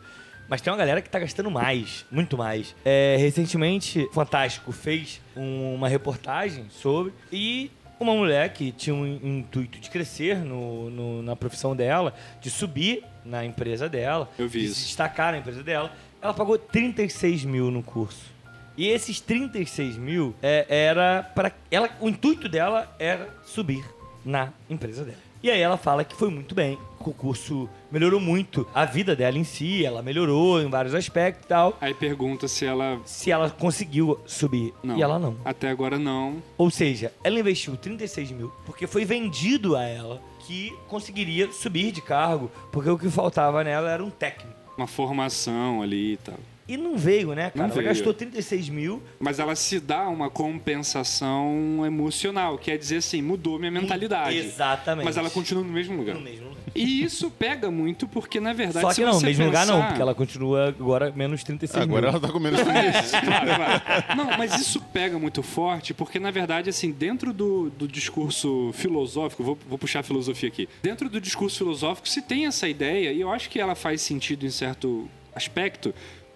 [0.50, 2.76] Mas tem uma galera que tá gastando mais, muito mais.
[2.84, 7.14] É, recentemente, Fantástico fez um- uma reportagem sobre.
[7.32, 7.72] E
[8.04, 13.04] uma mulher que tinha um intuito de crescer no, no- na profissão dela, de subir
[13.26, 17.72] na empresa dela, Eu vi de se destacar na empresa dela, ela pagou 36 mil
[17.72, 18.32] no curso.
[18.78, 23.84] E esses 36 mil é, era para ela, o intuito dela era subir
[24.26, 25.18] na empresa dela.
[25.44, 29.16] E aí ela fala que foi muito bem, que o curso melhorou muito a vida
[29.16, 31.78] dela em si, ela melhorou em vários aspectos e tal.
[31.82, 33.00] Aí pergunta se ela.
[33.06, 34.98] Se ela conseguiu subir Não.
[34.98, 35.36] e ela não.
[35.44, 36.42] Até agora não.
[36.58, 42.02] Ou seja, ela investiu 36 mil porque foi vendido a ela que conseguiria subir de
[42.02, 44.54] cargo, porque o que faltava nela era um técnico.
[44.78, 46.36] Uma formação ali e tal.
[46.68, 47.56] E não veio, né, cara?
[47.56, 47.88] Não ela veio.
[47.88, 53.72] gastou 36 mil Mas ela se dá uma compensação emocional, quer dizer assim, mudou minha
[53.72, 54.38] mentalidade.
[54.38, 55.06] Exatamente.
[55.06, 56.16] Mas ela continua no mesmo lugar.
[56.16, 56.64] no mesmo lugar.
[56.76, 59.66] E isso pega muito porque, na verdade, Só se que não, no você mesmo lugar
[59.68, 62.10] não, pensar- porque ela continua agora menos 36 Agora mil.
[62.12, 62.70] ela tá com menos que
[63.06, 63.16] isso.
[63.16, 64.06] É, claro, claro.
[64.18, 69.44] Não, mas isso pega muito forte, porque na verdade, assim, dentro do, do discurso filosófico,
[69.44, 70.68] vou, vou puxar a filosofia aqui.
[70.82, 74.46] Dentro do discurso filosófico se tem essa ideia, e eu acho que ela faz sentido
[74.46, 75.94] em certo aspecto,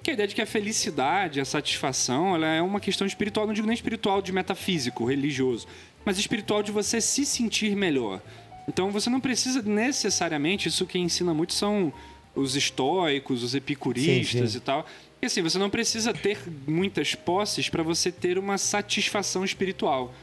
[0.07, 3.53] que a ideia de que a felicidade, a satisfação, ela é uma questão espiritual, não
[3.53, 5.67] digo nem espiritual de metafísico, religioso,
[6.05, 8.21] mas espiritual de você se sentir melhor.
[8.69, 11.91] Então você não precisa necessariamente, isso que ensina muito são
[12.33, 14.57] os estoicos, os epicuristas Sim, sim.
[14.57, 14.85] e tal.
[15.21, 20.13] E assim, você não precisa ter muitas posses para você ter uma satisfação espiritual.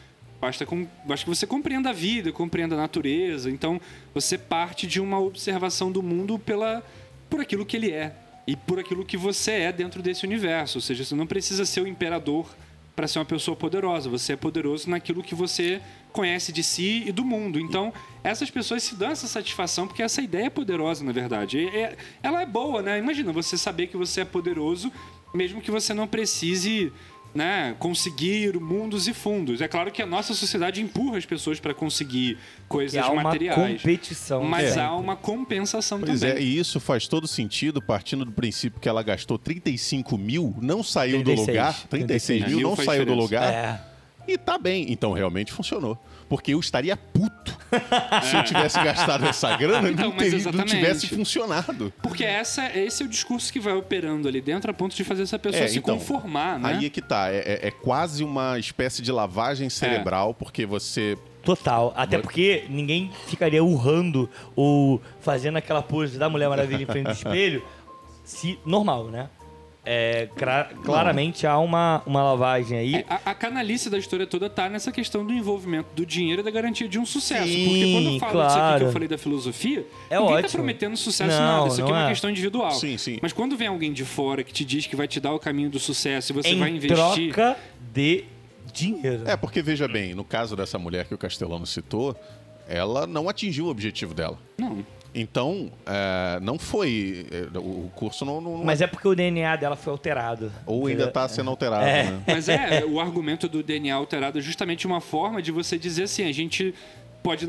[0.40, 3.51] Basta, com, basta que você compreenda a vida, compreenda a natureza.
[3.51, 3.79] Então,
[4.14, 6.83] você parte de uma observação do mundo pela,
[7.29, 8.24] por aquilo que ele é.
[8.47, 10.79] E por aquilo que você é dentro desse universo.
[10.79, 12.47] Ou seja, você não precisa ser o imperador
[12.95, 14.09] para ser uma pessoa poderosa.
[14.09, 15.81] Você é poderoso naquilo que você
[16.13, 17.59] conhece de si e do mundo.
[17.59, 21.67] Então, essas pessoas se dão essa satisfação porque essa ideia é poderosa, na verdade.
[21.69, 22.99] É- ela é boa, né?
[22.99, 24.93] Imagina você saber que você é poderoso,
[25.35, 26.93] mesmo que você não precise
[27.35, 29.61] né, conseguir mundos e fundos.
[29.61, 33.83] É claro que a nossa sociedade empurra as pessoas para conseguir coisas há uma materiais.
[33.83, 34.44] competição.
[34.44, 34.83] Mas sempre.
[34.83, 36.37] há uma compensação Pois também.
[36.37, 40.83] é, e isso faz todo sentido, partindo do princípio que ela gastou 35 mil, não
[40.83, 41.87] saiu do 36, lugar.
[41.88, 43.23] 36 mil, mil não saiu do diferença.
[43.23, 43.53] lugar.
[43.53, 43.81] É.
[44.27, 44.87] E tá bem.
[44.90, 45.99] Então realmente funcionou.
[46.29, 47.57] Porque eu estaria puto
[48.23, 51.93] se eu tivesse gastado essa grana e Então, não, teria- não tivesse funcionado.
[52.03, 55.23] Porque essa, esse é o discurso que vai operando ali dentro a ponto de fazer
[55.25, 56.75] essa pessoa É, se então, conformar, né?
[56.79, 57.31] Aí é que tá.
[57.31, 61.17] É, é- é quase uma espécie de lavagem cerebral, porque você.
[61.45, 61.93] Total.
[61.97, 67.13] Até porque ninguém ficaria urrando ou fazendo aquela pose da Mulher Maravilha em frente do
[67.13, 67.63] espelho
[68.25, 69.29] se normal, né?
[69.87, 70.29] É,
[70.83, 72.94] claramente há uma, uma lavagem aí.
[72.94, 76.44] É, a, a canalice da história toda tá nessa questão do envolvimento do dinheiro e
[76.44, 77.47] da garantia de um sucesso.
[77.47, 78.85] Sim, Porque quando eu falo disso aqui que claro.
[78.87, 80.51] eu falei da filosofia, É ninguém tá ótimo.
[80.53, 81.68] prometendo sucesso Não, nada.
[81.68, 82.09] Isso aqui é uma é.
[82.09, 82.70] questão individual.
[82.73, 83.18] Sim, sim.
[83.20, 85.68] Mas quando vem alguém de fora que te diz que vai te dar o caminho
[85.68, 86.97] do sucesso e você em vai investir.
[87.35, 87.57] troca
[87.92, 88.25] de
[88.73, 89.23] dinheiro.
[89.27, 92.16] É, porque veja bem, no caso dessa mulher que o Castelano citou,
[92.66, 94.38] ela não atingiu o objetivo dela.
[94.59, 94.85] Não.
[95.14, 97.27] Então, é, não foi.
[97.31, 98.40] é, o curso não.
[98.40, 100.50] não- Mas é porque o DNA dela foi alterado.
[100.66, 102.05] ou ainda está sendo alterado, É.
[102.05, 102.22] né?
[102.27, 106.24] Mas é, o argumento do DNA alterado é justamente uma forma de você dizer assim,
[106.29, 106.74] a gente
[107.22, 107.48] pode.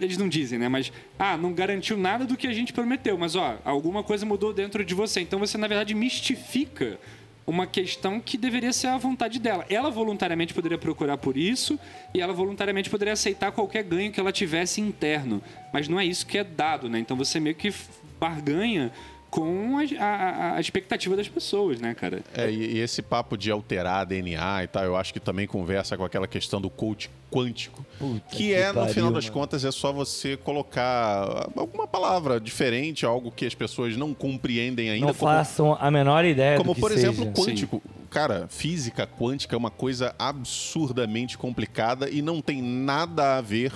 [0.00, 0.68] Eles não dizem, né?
[0.68, 4.52] Mas, ah, não garantiu nada do que a gente prometeu, mas ó, alguma coisa mudou
[4.54, 5.20] dentro de você.
[5.20, 6.98] Então você, na verdade, mistifica
[7.46, 9.64] uma questão que deveria ser a vontade dela.
[9.68, 11.78] Ela voluntariamente poderia procurar por isso
[12.14, 15.42] e ela voluntariamente poderia aceitar qualquer ganho que ela tivesse interno.
[15.72, 16.98] Mas não é isso que é dado, né?
[16.98, 17.72] Então você meio que
[18.20, 18.92] barganha
[19.32, 22.20] com a, a- a expectativa das pessoas, né, cara?
[22.34, 25.96] É, e, e esse papo de alterar DNA e tal, eu acho que também conversa
[25.96, 27.82] com aquela questão do coach quântico.
[27.98, 29.34] Puta que, que é, no pariu, final das mano.
[29.34, 35.06] contas, é só você colocar alguma palavra diferente, algo que as pessoas não compreendem ainda.
[35.06, 37.08] Não como- façam a menor ideia Como, do que por seja.
[37.10, 37.82] exemplo, quântico.
[38.10, 43.72] Cara, física quântica é uma coisa absurdamente complicada e não tem nada a ver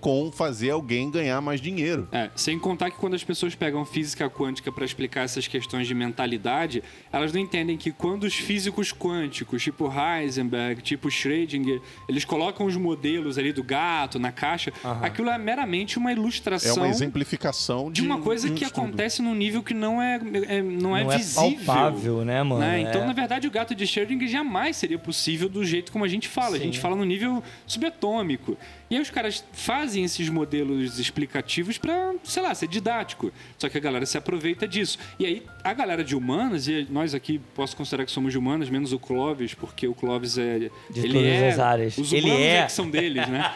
[0.00, 2.06] com fazer alguém ganhar mais dinheiro.
[2.12, 5.94] É, sem contar que quando as pessoas pegam física quântica para explicar essas questões de
[5.94, 6.82] mentalidade,
[7.12, 12.76] elas não entendem que quando os físicos quânticos, tipo Heisenberg, tipo Schrödinger, eles colocam os
[12.76, 18.00] modelos ali do gato na caixa, aquilo é meramente uma É ilustração uma exemplificação de,
[18.00, 18.84] de uma coisa um que estudo.
[18.86, 20.16] acontece num nível que não é,
[20.48, 21.64] é- não é Não é visível.
[21.64, 22.60] palpável, né, mano?
[22.60, 22.78] né?
[22.82, 22.82] É.
[22.82, 26.28] Então, na verdade, o gato de Schrödinger jamais seria possível do jeito como a gente
[26.28, 26.56] fala.
[26.56, 26.66] A Sim.
[26.66, 28.56] gente fala no nível subatômico.
[28.90, 33.30] E aí os caras fazem esses modelos explicativos pra, sei lá, ser didático.
[33.58, 34.98] Só que a galera se aproveita disso.
[35.18, 38.70] E aí a galera de humanas, e nós aqui posso considerar que somos de humanas,
[38.70, 40.70] menos o Clóvis, porque o Clóvis é...
[40.90, 41.98] De ele todas é, as áreas.
[41.98, 42.64] Os Ele humanos é.
[42.64, 43.52] que são deles, né?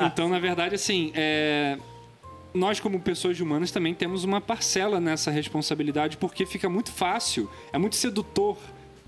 [0.00, 1.78] Então, na verdade, assim, é
[2.54, 7.78] nós, como pessoas humanas, também temos uma parcela nessa responsabilidade, porque fica muito fácil, é
[7.78, 8.56] muito sedutor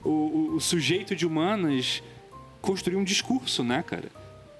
[0.05, 2.03] o, o- o sujeito de humanas
[2.61, 4.11] construir um discurso, né, cara?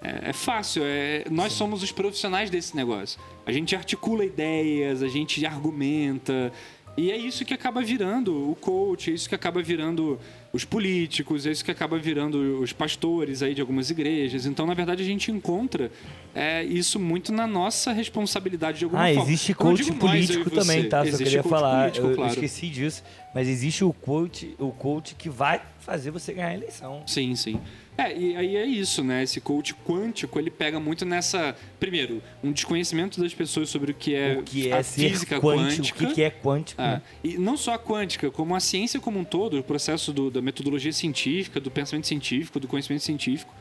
[0.03, 3.19] É, é fácil, é, nós somos os profissionais desse negócio.
[3.45, 6.53] A gente articula ideias, a gente argumenta.
[6.97, 10.19] E é isso que acaba virando o coach, é isso que acaba virando
[10.51, 14.47] os políticos, é isso que acaba virando os pastores aí de algumas igrejas.
[14.47, 15.91] Então, na verdade, a gente encontra
[16.35, 19.23] é, isso muito na nossa responsabilidade de alguma Ah, forma.
[19.25, 21.03] existe eu coach nós, eu político também, tá?
[21.03, 21.81] Só existe queria coach falar.
[21.83, 22.33] político, eu, eu claro.
[22.33, 23.05] esqueci disso.
[23.35, 27.03] Mas existe o coach, o coach que vai fazer você ganhar a eleição.
[27.07, 27.61] Sim, sim.
[27.99, 29.23] É, e aí é isso, né?
[29.23, 31.57] Esse coach quântico, ele pega muito nessa...
[31.81, 35.99] Primeiro, um desconhecimento das pessoas sobre o que é, o que é a física quântico,
[35.99, 36.05] quântica.
[36.05, 36.83] o que, é quântico.
[36.83, 37.03] É, né?
[37.25, 40.43] e não só a quântica, como a ciência como um todo, o processo do- da
[40.43, 43.53] metodologia científica, do pensamento científico, do conhecimento científico.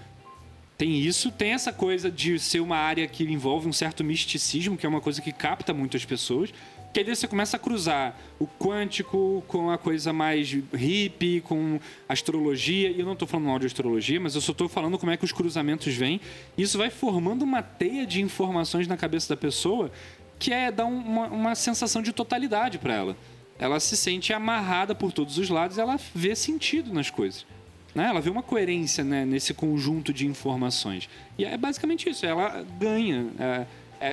[0.78, 4.86] Tem isso, tem essa coisa de ser uma área que envolve um certo misticismo, que
[4.86, 6.50] é uma coisa que capta muito as pessoas.
[6.96, 11.78] Que aí você começa a cruzar o quântico com a coisa mais hippie, com
[12.08, 12.90] astrologia.
[12.90, 15.18] E eu não estou falando mal de astrologia, mas eu só estou falando como é
[15.18, 16.22] que os cruzamentos vêm.
[16.58, 19.92] Isso vai formando uma teia de informações na cabeça da pessoa
[20.40, 23.18] que é dar um- uma, uma sensação de totalidade para ela.
[23.60, 27.46] Ela se sente amarrada por todos os lados ela vê sentido nas coisas.
[27.94, 28.06] Né?
[28.08, 31.10] Ela vê uma coerência né, nesse conjunto de informações.
[31.38, 32.26] E é basicamente isso.
[32.26, 33.66] Ela ganha é,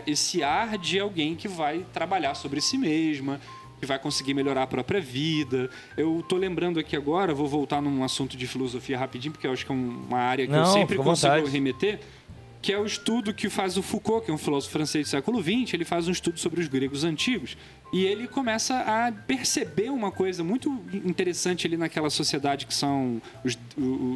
[0.07, 3.41] esse ar de alguém que vai trabalhar sobre si mesma,
[3.81, 5.69] que vai conseguir melhorar a própria vida.
[5.97, 9.67] Eu tô lembrando aqui agora, vou voltar num assunto de filosofia rapidinho, porque eu acho
[9.67, 11.51] que é um- uma área que eu Não, sempre fica à consigo vontade.
[11.51, 12.01] remeter,
[12.61, 15.43] que é o estudo que faz o Foucault, que é um filósofo francês do século
[15.43, 15.75] XX.
[15.75, 17.57] Ele faz um estudo sobre os gregos antigos.
[17.93, 23.59] E ele começa a perceber uma coisa muito interessante ali naquela sociedade que são os,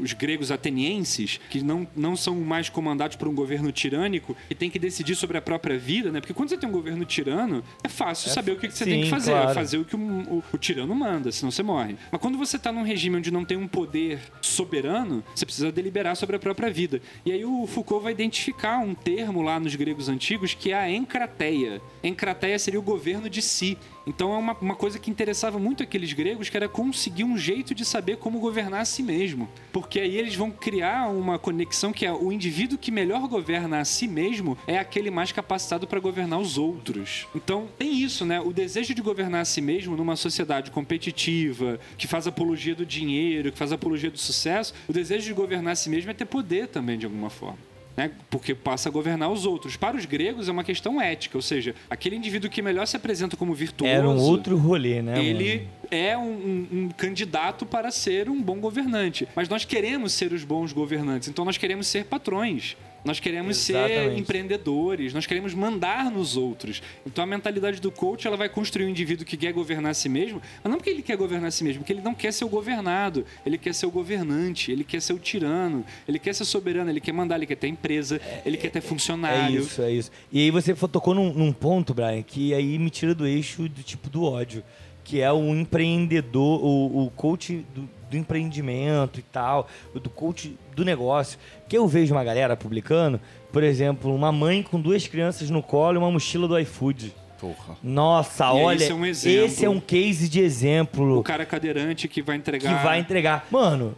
[0.02, 4.70] os gregos atenienses, que não, não são mais comandados por um governo tirânico e tem
[4.70, 6.20] que decidir sobre a própria vida, né?
[6.20, 8.94] Porque quando você tem um governo tirano, é fácil saber o que, que você tem
[9.00, 9.32] sim, que fazer.
[9.32, 9.50] claro.
[9.50, 11.96] É fazer o que o, o- o tirano manda, senão você morre.
[12.10, 16.16] Mas quando você tá num regime onde não tem um poder soberano, você precisa deliberar
[16.16, 17.00] sobre a própria vida.
[17.24, 20.90] E aí o Foucault vai identificar um termo lá nos gregos antigos que é a
[20.90, 21.80] encrateia.
[22.02, 23.65] Encrateia seria o governo de si.
[24.06, 27.74] Então é uma, uma coisa que interessava muito aqueles gregos, que era conseguir um jeito
[27.74, 29.48] de saber como governar a si mesmo.
[29.72, 33.84] Porque aí eles vão criar uma conexão que é o indivíduo que melhor governa a
[33.84, 37.26] si mesmo é aquele mais capacitado para governar os outros.
[37.34, 38.40] Então tem isso, né?
[38.40, 43.50] O desejo de governar a si mesmo numa sociedade competitiva, que faz apologia do dinheiro,
[43.50, 46.68] que faz apologia do sucesso, o desejo de governar a si mesmo é ter poder
[46.68, 47.58] também, de alguma forma.
[47.96, 48.10] Né?
[48.28, 49.74] Porque passa a governar os outros.
[49.76, 53.36] Para os gregos é uma questão ética, ou seja, aquele indivíduo que melhor se apresenta
[53.36, 53.90] como virtuoso.
[53.92, 55.24] Era um outro rolê, né?
[55.24, 55.68] Ele mano?
[55.90, 59.26] é um, um- um candidato para ser um bom governante.
[59.34, 62.76] Mas nós queremos ser os bons governantes, então nós queremos ser patrões.
[63.06, 64.20] Nós queremos ser Exatamente.
[64.20, 66.82] empreendedores, nós queremos mandar nos outros.
[67.06, 70.08] Então a mentalidade do coach ela vai construir um indivíduo que quer governar a si
[70.08, 72.44] mesmo, mas não porque ele quer governar a si mesmo, porque ele não quer ser
[72.44, 76.44] o governado, ele quer ser o governante, ele quer ser o tirano, ele quer ser
[76.44, 79.60] soberano, ele quer mandar, ele quer ter empresa, ele quer ter É funcionário.
[79.60, 80.10] isso, é isso.
[80.32, 83.82] E aí você tocou num, num ponto, Brian, que aí me tira do eixo do
[83.84, 84.64] tipo do ódio,
[85.04, 90.84] que é o empreendedor, o, o coach do, do empreendimento e tal, do coach do
[90.84, 91.38] negócio.
[91.68, 93.20] Que eu vejo uma galera publicando,
[93.52, 97.14] por exemplo, uma mãe com duas crianças no colo e uma mochila do iFood.
[97.38, 97.76] Porra.
[97.82, 99.44] Nossa, E olha, esse é um exemplo.
[99.44, 102.82] esse é um case de exemplo O cara cadeirante que vai que entregar.
[102.82, 103.46] vai entregar.
[103.50, 103.94] Mano,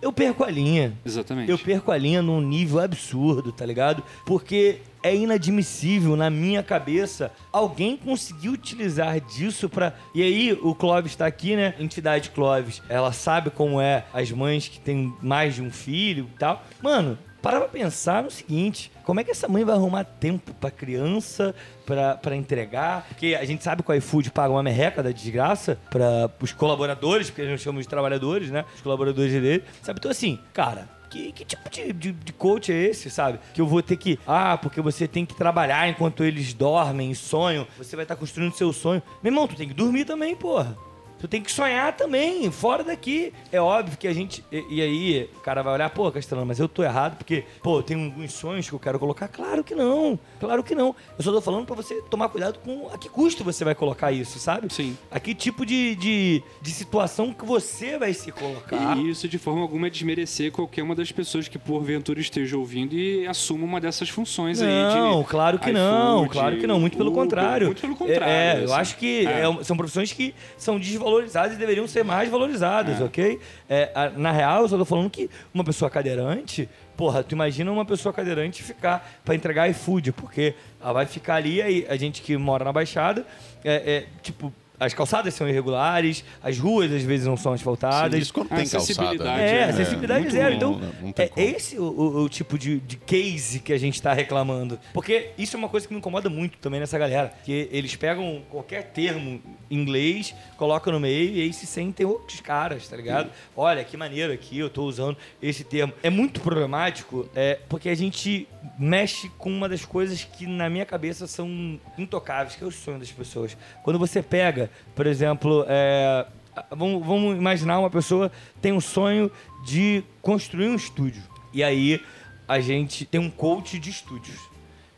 [0.00, 0.96] eu perco a linha.
[1.04, 1.50] Exatamente.
[1.50, 4.02] Eu perco a linha num nível absurdo, tá ligado?
[4.24, 9.94] Porque é inadmissível na minha cabeça alguém conseguir utilizar disso pra.
[10.14, 11.74] E aí, o Clóvis tá aqui, né?
[11.78, 16.38] Entidade Clóvis, ela sabe como é as mães que têm mais de um filho e
[16.38, 16.64] tal.
[16.82, 17.18] Mano.
[17.42, 21.54] Para pra pensar no seguinte: como é que essa mãe vai arrumar tempo pra criança,
[21.86, 23.06] pra, pra entregar?
[23.08, 27.30] Porque a gente sabe que o iFood paga uma merreca da desgraça para os colaboradores,
[27.30, 28.64] porque a gente chama de trabalhadores, né?
[28.74, 29.64] Os colaboradores dele.
[29.82, 29.98] Sabe?
[29.98, 33.38] Então, assim, cara, que, que tipo de, de, de coach é esse, sabe?
[33.54, 34.18] Que eu vou ter que.
[34.26, 37.66] Ah, porque você tem que trabalhar enquanto eles dormem, sonham.
[37.76, 39.02] Você vai estar construindo seu sonho.
[39.22, 40.76] Meu irmão, tu tem que dormir também, porra.
[41.18, 43.32] Tu tem que sonhar também, fora daqui.
[43.50, 44.44] É óbvio que a gente.
[44.52, 47.82] E, e aí, o cara vai olhar, pô, Castelano, mas eu tô errado, porque, pô,
[47.82, 49.26] tem alguns sonhos que eu quero colocar.
[49.28, 50.18] Claro que não.
[50.38, 50.94] Claro que não.
[51.18, 54.12] Eu só tô falando pra você tomar cuidado com a que custo você vai colocar
[54.12, 54.72] isso, sabe?
[54.72, 54.96] Sim.
[55.10, 58.96] A que tipo de, de, de situação que você vai se colocar.
[58.96, 62.94] E isso de forma alguma é desmerecer qualquer uma das pessoas que porventura esteja ouvindo
[62.94, 64.98] e assuma uma dessas funções aí de.
[64.98, 67.66] Não, claro que não, claro que não, muito pelo Uber, contrário.
[67.66, 68.24] Muito pelo contrário.
[68.24, 68.74] É, é, eu assim.
[68.74, 69.42] acho que É.
[69.42, 71.07] é são profissões que são desvalorizadas
[71.54, 73.04] e deveriam ser mais valorizadas, É.
[73.04, 73.40] ok?
[73.68, 77.70] É, a- na real, eu só tô falando que uma pessoa cadeirante, porra, tu imagina
[77.72, 82.22] uma pessoa cadeirante ficar pra entregar iFood, porque ela vai ficar ali, aí a gente
[82.22, 83.24] que mora na Baixada,
[83.64, 84.52] é, é, tipo.
[84.80, 88.20] As calçadas são irregulares, as ruas às vezes não são asfaltadas.
[88.20, 88.82] Isso quando A tem calçada.
[88.82, 90.50] acessibilidade É, É, acessibilidade muito zero.
[90.50, 90.92] bom, Então, né?
[91.02, 91.46] Não é como.
[91.48, 94.78] esse o, o- o tipo de, de case que a gente tá reclamando.
[94.94, 97.32] Porque isso é uma coisa que me incomoda muito também nessa galera.
[97.44, 102.40] Que eles pegam qualquer termo em inglês, colocam no meio e aí se sentem outros
[102.40, 103.30] caras, tá ligado?
[103.56, 105.92] Olha, que maneiro aqui, eu tô usando esse termo.
[106.02, 108.46] É muito problemático, é, porque a gente
[108.78, 112.98] mexe com uma das coisas que na minha cabeça são intocáveis, que é o sonho
[112.98, 113.56] das pessoas.
[113.82, 116.26] Quando você pega, por exemplo, é,
[116.70, 119.30] vamos, vamos imaginar uma pessoa tem um sonho
[119.64, 121.22] de construir um estúdio.
[121.52, 122.00] E aí
[122.46, 124.38] a gente tem um coach de estúdios.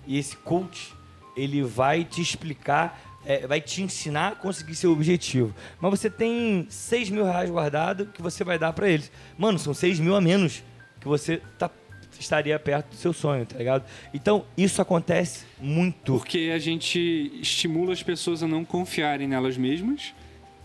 [0.06, 0.92] E esse coach,
[1.36, 5.54] ele vai te explicar, é, vai te ensinar a conseguir seu objetivo.
[5.80, 9.10] Mas você tem 6 mil reais guardado que você vai dar pra eles.
[9.36, 10.62] Mano, são 6 mil a menos
[11.00, 11.70] que você tá,
[12.20, 13.84] estaria perto do seu sonho, tá ligado?
[14.14, 16.14] Então, isso acontece muito.
[16.14, 20.14] Porque a gente estimula as pessoas a não confiarem nelas mesmas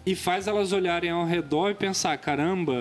[0.06, 2.74] e faz elas olharem ao redor e pensar: caramba,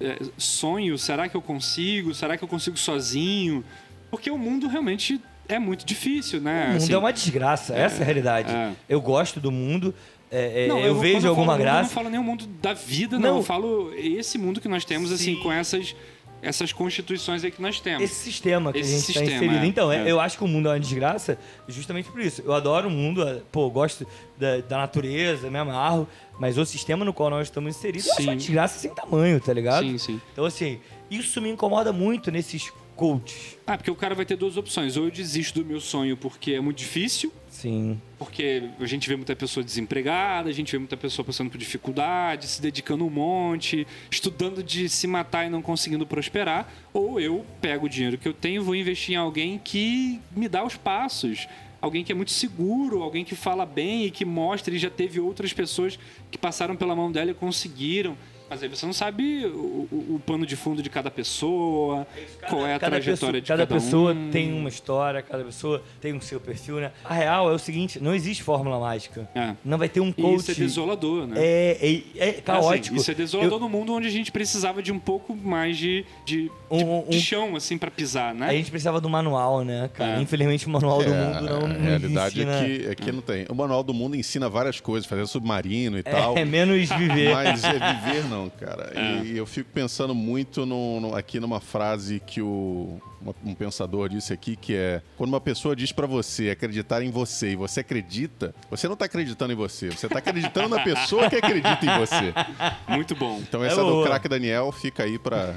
[0.00, 2.14] é, sonho, será que eu consigo?
[2.14, 3.64] Será que eu consigo sozinho?
[4.10, 6.64] Porque o mundo realmente é muito difícil, né?
[6.64, 8.52] O mundo Assim, é uma desgraça, essa é a realidade.
[8.52, 8.72] é.
[8.88, 9.94] Eu gosto do mundo,
[10.30, 11.82] é, é, Não, eu, quando vejo falo alguma Eu graça.
[11.82, 13.30] não falo nem o mundo da vida, não.
[13.30, 13.36] Não.
[13.38, 15.42] Eu falo esse mundo que nós temos, assim, Sim.
[15.42, 15.94] com essas,
[16.42, 18.02] essas constituições aí que nós temos.
[18.02, 19.64] esse sistema que Esse a gente está inserido.
[19.64, 20.10] é, então, é, é.
[20.10, 22.42] eu acho que o mundo é uma desgraça justamente por isso.
[22.44, 24.06] Eu adoro o mundo, é, pô, gosto
[24.38, 26.06] da, da natureza, me amarro,
[26.38, 28.24] mas o sistema no qual nós estamos inseridos Sim.
[28.24, 29.84] uma desgraça sem tamanho, tá ligado?
[29.84, 30.20] Sim, sim.
[30.32, 30.78] Então, assim,
[31.10, 33.58] isso me incomoda muito nesses coaches.
[33.66, 34.96] Ah, porque o cara vai ter duas opções.
[34.96, 37.98] Ou eu desisto do meu sonho porque é muito difícil, Sim.
[38.18, 42.46] Porque a gente vê muita pessoa desempregada, a gente vê muita pessoa passando por dificuldade,
[42.46, 46.70] se dedicando um monte, estudando de se matar e não conseguindo prosperar.
[46.92, 50.50] Ou eu pego o dinheiro que eu tenho e vou investir em alguém que me
[50.50, 51.48] dá os passos.
[51.80, 55.18] Alguém que é muito seguro, alguém que fala bem e que mostra e já teve
[55.18, 55.98] outras pessoas
[56.30, 58.18] que passaram pela mão dela e conseguiram.
[58.48, 62.06] Mas aí você não sabe o, o- o pano de fundo de cada pessoa,
[62.48, 64.30] qual é a cada trajetória pessoa, de cada cada, pessoa um.
[64.30, 66.92] tem uma história, cada pessoa tem um seu perfil, né?
[67.04, 69.28] A real é o seguinte, não existe fórmula mágica.
[69.34, 69.54] É.
[69.64, 70.36] Não vai ter um E coach.
[70.40, 71.34] isso é desolador, né?
[71.38, 71.78] É,
[72.16, 72.94] é, é caótico.
[72.94, 75.76] Assim, isso é desolador Eu- no mundo onde a gente precisava de um pouco mais
[75.76, 78.48] de, de, Um- de- um- de chão, assim, pra pisar, né?
[78.48, 80.18] A gente precisava do manual, né, cara?
[80.18, 80.22] É.
[80.22, 82.52] Infelizmente o manual do É, mundo não, a realidade ensina.
[82.60, 83.46] é que, é que não tem.
[83.48, 86.36] O Manual do Mundo ensina várias coisas, fazer submarino e tal.
[86.36, 87.32] É, menos viver.
[87.32, 88.92] Mas é viver não, cara.
[88.94, 89.22] É.
[89.24, 94.08] E eu fico pensando muito no- no- aqui numa frase que o, uma- um pensador
[94.08, 97.80] disse aqui, que é quando uma pessoa diz pra você acreditar em você e você
[97.80, 101.98] acredita, você não tá acreditando em você, você tá acreditando na pessoa que acredita em
[101.98, 102.32] você.
[102.88, 103.38] Muito bom.
[103.40, 104.06] Então É essa do boa.
[104.06, 105.54] craque Daniel fica aí pra,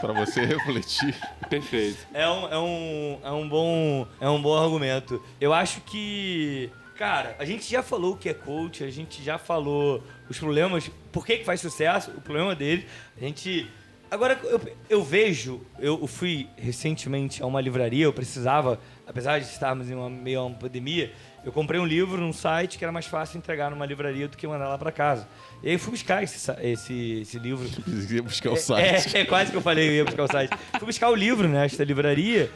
[0.00, 1.14] pra você refletir.
[1.50, 1.98] Perfeito.
[2.14, 5.22] É um, é, um, é, um bom, é um bom argumento.
[5.40, 6.70] Eu acho que.
[6.96, 10.90] Cara, a gente já falou o que é coach, a gente já falou os problemas,
[11.10, 12.86] por que, que faz sucesso, o problema dele.
[13.16, 13.70] A gente.
[14.10, 19.90] Agora, eu, eu vejo, eu fui recentemente a uma livraria, eu precisava, apesar de estarmos
[19.90, 21.10] em uma meio a uma pandemia,
[21.44, 24.46] eu comprei um livro num site que era mais fácil entregar numa livraria do que
[24.46, 25.26] mandar lá pra casa.
[25.62, 27.66] E aí eu fui buscar esse, esse, esse livro.
[28.10, 29.16] Ia buscar o site.
[29.16, 30.50] É, é, quase que eu falei, eu ia buscar o site.
[30.78, 32.50] Fui buscar o livro nesta livraria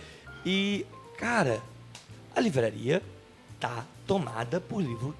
[0.44, 0.86] e,
[1.18, 1.60] cara,
[2.34, 3.02] a livraria
[3.58, 5.14] tá tomada por livro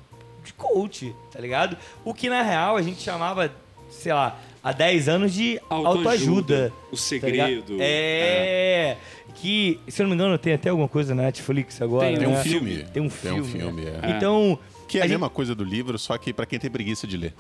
[0.45, 1.77] de coach, tá ligado?
[2.05, 3.53] O que na real a gente chamava,
[3.91, 6.73] sei lá, há 10 anos de Autoajuda, autoajuda.
[6.89, 7.77] o tá segredo.
[7.81, 8.97] é,
[9.35, 12.07] Que, se eu não me engano, tem até alguma coisa na Netflix agora.
[12.07, 12.43] Tem, Tem um né?
[12.43, 12.77] filme.
[12.77, 13.45] Tem um Tem um filme.
[13.45, 14.01] filme, né?
[14.03, 14.11] é.
[14.11, 14.59] Então.
[14.89, 17.07] Que é a, a gente- mesma coisa do livro, só que pra quem tem preguiça
[17.09, 17.35] de ler.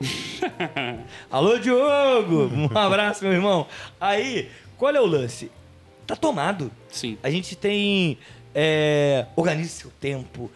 [1.30, 2.50] Alô, Diogo!
[2.54, 3.66] Um abraço, meu irmão.
[4.00, 5.50] Aí, qual é o lance?
[6.06, 6.70] Tá tomado.
[6.88, 7.18] Sim.
[7.22, 8.18] A gente tem.
[8.54, 10.50] É, organize seu tempo.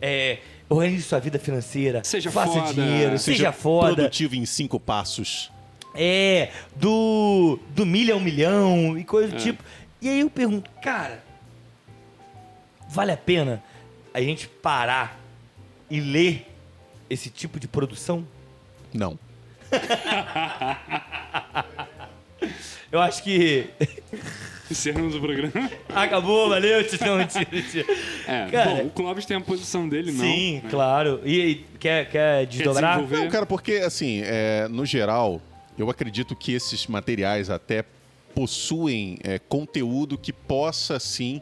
[0.00, 0.38] É,
[0.68, 2.02] organize sua vida financeira.
[2.04, 2.74] Seja faça foda.
[2.74, 3.18] dinheiro.
[3.18, 3.94] Seja, foda.
[3.94, 5.50] Produtivo em cinco passos.
[5.94, 9.38] É, do, do milho ao milhão e coisa do É.
[9.38, 9.62] tipo.
[10.00, 11.24] E aí eu pergunto, cara,
[12.88, 13.62] vale a pena
[14.14, 15.18] a gente parar
[15.90, 16.46] e ler
[17.10, 18.24] esse tipo de produção?
[18.94, 19.18] Não.
[22.90, 23.68] Eu acho que
[24.70, 25.70] Encerramos o programa.
[25.88, 27.18] acabou, valeu, tchau.
[28.26, 30.24] É, Cara- bom, o Clóvis tem a posição dele, não.
[30.24, 30.70] Sim, né?
[30.70, 31.20] claro.
[31.24, 32.96] E, e quer, quer desdobrar?
[32.96, 33.24] desenvolver?
[33.24, 35.40] Não, cara, porque, assim, é, no geral,
[35.78, 37.84] eu acredito que esses materiais até
[38.34, 41.40] possuem é, conteúdo que possa, sim,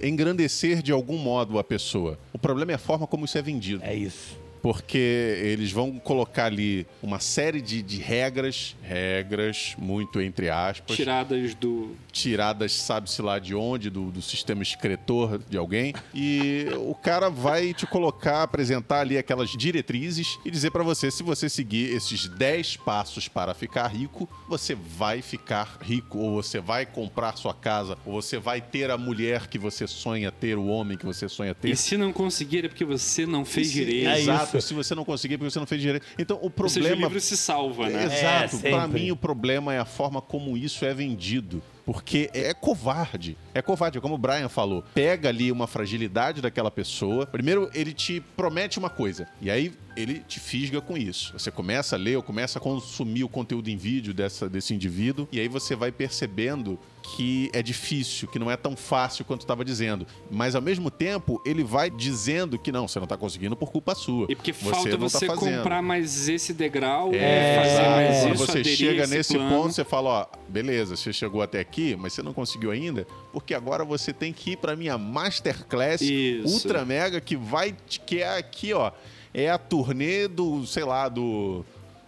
[0.00, 2.18] engrandecer de algum modo a pessoa.
[2.32, 3.82] O problema é a forma como isso é vendido.
[3.84, 4.38] É isso.
[4.62, 4.98] Porque
[5.42, 11.94] eles vão colocar ali uma série de, de regras, regras, muito entre aspas, Tiradas do.
[12.12, 15.94] tiradas, sabe-se lá de onde, do, do sistema excretor de alguém.
[16.14, 21.22] E o cara vai te colocar, apresentar ali aquelas diretrizes e dizer pra você: se
[21.22, 26.84] você seguir esses 10 passos para ficar rico, você vai ficar rico, ou você vai
[26.86, 30.98] comprar sua casa, ou você vai ter a mulher que você sonha ter, o homem
[30.98, 31.70] que você sonha ter.
[31.70, 34.08] E se não conseguir é porque você não fez Se- direito.
[34.08, 34.68] É Exato, isso.
[34.68, 36.06] se você não conseguir, é porque você não fez direito.
[36.18, 37.06] Então, o Ou seja, o problema.
[37.08, 38.04] livro se salva, né?
[38.04, 38.56] Exato.
[38.66, 39.00] É, Pra sempre.
[39.00, 41.62] mim, o problema é a forma como isso é vendido.
[41.86, 43.36] Porque é covarde.
[43.52, 44.84] É covarde, como o Brian falou.
[44.94, 47.26] Pega ali uma fragilidade daquela pessoa.
[47.26, 49.26] Primeiro, ele te promete uma coisa.
[49.40, 51.32] E aí, ele te fisga com isso.
[51.36, 55.26] Você começa a ler ou começa a consumir o conteúdo em vídeo dessa, desse indivíduo.
[55.32, 56.78] E aí você vai percebendo
[57.16, 60.06] que é difícil, que não é tão fácil quanto estava dizendo.
[60.30, 63.94] Mas, ao mesmo tempo, ele vai dizendo que não, você não está conseguindo por culpa
[63.94, 64.26] sua.
[64.28, 65.56] E porque Você falta tá você fazendo.
[65.58, 67.90] comprar mais esse degrau, É, fazer exato.
[67.90, 69.50] mais Quando isso, você chega esse nesse plano.
[69.62, 73.54] ponto, você fala, ó, beleza, você chegou até aqui, mas você não conseguiu ainda, porque
[73.54, 76.46] agora você tem que ir pra minha masterclass Isso.
[76.52, 78.90] ultra mega que vai que é aqui, ó,
[79.32, 81.64] é a turnê do, sei lá, do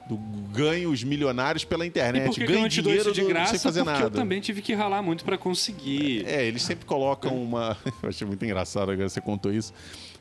[0.08, 0.16] do
[0.52, 3.14] ganhos milionários pela E internet, por que que eu ganho não te dou dinheiro isso
[3.14, 3.50] de do- graça?
[3.52, 4.06] sem fazer Porque nada.
[4.06, 6.24] eu também tive que ralar muito pra conseguir.
[6.26, 7.76] É, eles sempre colocam uma.
[8.02, 9.72] Eu achei muito engraçado agora você contou isso.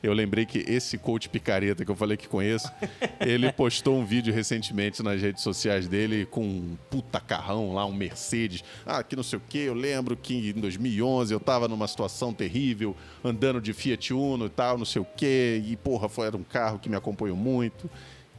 [0.03, 2.71] Eu lembrei que esse coach picareta que eu falei que conheço,
[3.21, 7.93] ele postou um vídeo recentemente nas redes sociais dele com um puta carrão lá, um
[7.93, 8.63] Mercedes.
[8.84, 9.59] Ah, que não sei o que.
[9.59, 14.49] Eu lembro que em 2011 eu tava numa situação terrível, andando de Fiat Uno e
[14.49, 15.61] tal, não sei o que.
[15.67, 17.88] E porra, foi, era um carro que me acompanhou muito.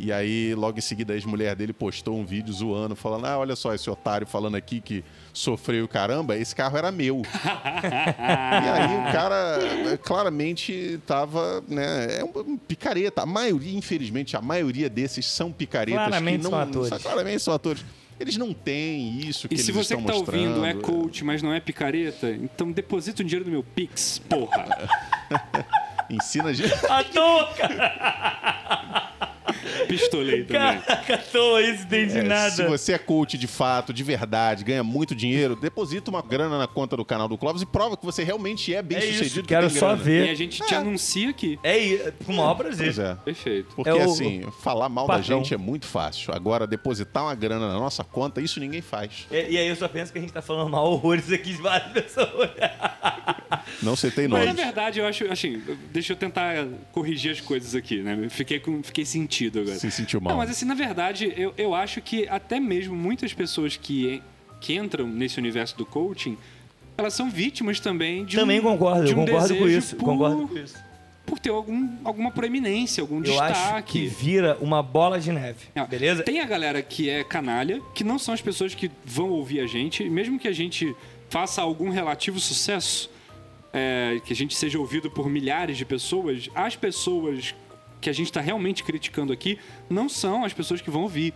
[0.04, 3.54] E aí, logo em seguida, a ex-mulher dele postou um vídeo zoando, falando: Ah, olha
[3.54, 7.22] só esse otário falando aqui que sofreu caramba, esse carro era meu.
[7.32, 9.58] e aí o cara
[9.92, 12.18] eh, claramente tava, né?
[12.18, 13.22] É um picareta.
[13.22, 16.50] A maioria, infelizmente, a maioria desses são picaretas Claramente que não.
[16.50, 17.02] são atores.
[17.04, 17.84] Claramente são atores.
[18.18, 20.48] Eles não têm isso que E eles se você estão que tá mostrando.
[20.48, 24.66] ouvindo é coach, mas não é picareta, então deposita o dinheiro no meu Pix, porra.
[26.10, 26.72] Ensina a gente.
[26.86, 29.11] À toa, cara.
[29.88, 30.80] Pistolei também.
[30.80, 31.22] Caraca,
[31.62, 32.50] isso entendi É, nada.
[32.50, 36.66] Se você é coach de fato, de verdade, ganha muito dinheiro, deposita uma grana na
[36.66, 39.26] conta do canal do Clóvis e prova que você realmente é bem É sucedido.
[39.26, 40.00] isso, que quero tem só grana.
[40.10, 40.36] E a ver.
[40.36, 41.58] gente te anuncia aqui.
[41.62, 42.86] É isso, com o maior prazer.
[42.86, 43.14] Pois é.
[43.24, 43.74] Perfeito.
[43.76, 45.38] Porque É o- assim, falar mal da patrão.
[45.38, 46.34] gente é muito fácil.
[46.34, 49.26] Agora, depositar uma grana na nossa conta, isso ninguém faz.
[49.30, 51.60] E, e aí eu só penso que a gente tá falando mal horrores aqui de
[51.62, 52.50] várias pessoas.
[53.82, 54.52] Não citei Mas nome.
[54.58, 55.60] na verdade, eu acho, assim,
[55.92, 58.28] deixa eu tentar corrigir as coisas aqui, né?
[58.30, 59.76] Fiquei, com, fiquei sentido agora.
[59.78, 60.32] Se sentiu mal.
[60.32, 64.22] Não, mas assim, na verdade, eu, eu acho que até mesmo muitas pessoas que,
[64.60, 66.36] que entram nesse universo do coaching,
[66.96, 69.96] elas são vítimas também de Também um, concordo, de eu um concordo com isso.
[69.96, 70.76] Por, Concordo com isso.
[71.24, 73.92] por ter algum, alguma proeminência, algum Eu acho destaque.
[74.00, 75.66] que vira uma bola de neve.
[75.74, 76.22] Não, Beleza?
[76.22, 79.66] Tem a galera que é canalha, que não são as pessoas que vão ouvir a
[79.66, 80.94] gente, mesmo que a gente
[81.30, 83.10] faça algum relativo sucesso,
[83.72, 87.54] é, que a gente seja ouvido por milhares de pessoas, as pessoas
[88.02, 91.32] que a gente está realmente criticando aqui não são as pessoas que vão ouvir.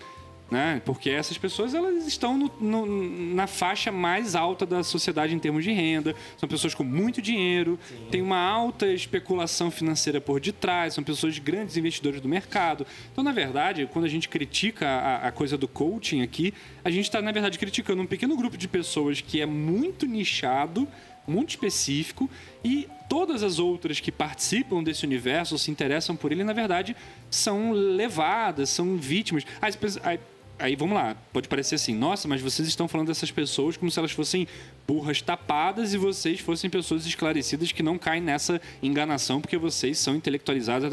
[0.48, 0.80] Né?
[0.84, 5.64] Porque essas pessoas elas estão no- no- na faixa mais alta da sociedade em termos
[5.64, 7.76] de renda, são pessoas com muito dinheiro,
[8.12, 12.86] tem uma alta especulação financeira por detrás, são pessoas grandes investidores do mercado.
[13.10, 16.54] Então, na verdade, quando a gente critica a, a coisa do coaching aqui,
[16.84, 20.86] a gente está, na verdade, criticando um pequeno grupo de pessoas que é muito nichado,
[21.26, 22.28] muito específico
[22.64, 26.96] e todas as outras que participam desse universo, se interessam por ele, na verdade,
[27.30, 29.44] são levadas, são vítimas.
[29.60, 30.20] Aí, as aí-
[30.58, 33.98] aí, vamos lá, pode parecer assim, nossa, mas vocês estão falando dessas pessoas como se
[33.98, 34.48] elas fossem
[34.88, 40.16] burras tapadas e vocês fossem pessoas esclarecidas que não caem nessa enganação porque vocês são
[40.16, 40.90] intelectualizados.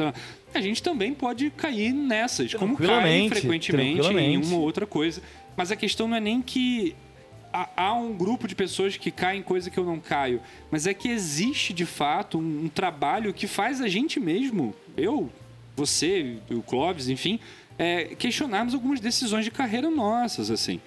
[0.53, 5.21] A gente também pode cair nessas, como cai frequentemente em uma ou outra coisa.
[5.55, 6.95] Mas a questão não é nem que
[7.53, 10.41] há, um grupo de pessoas que caem em coisa que eu não caio,
[10.71, 15.31] mas é que existe de fato um, um trabalho que faz a gente mesmo, eu,
[15.75, 17.39] você, o Clóvis, enfim,
[17.77, 20.81] é, questionarmos algumas decisões de carreira nossas, assim.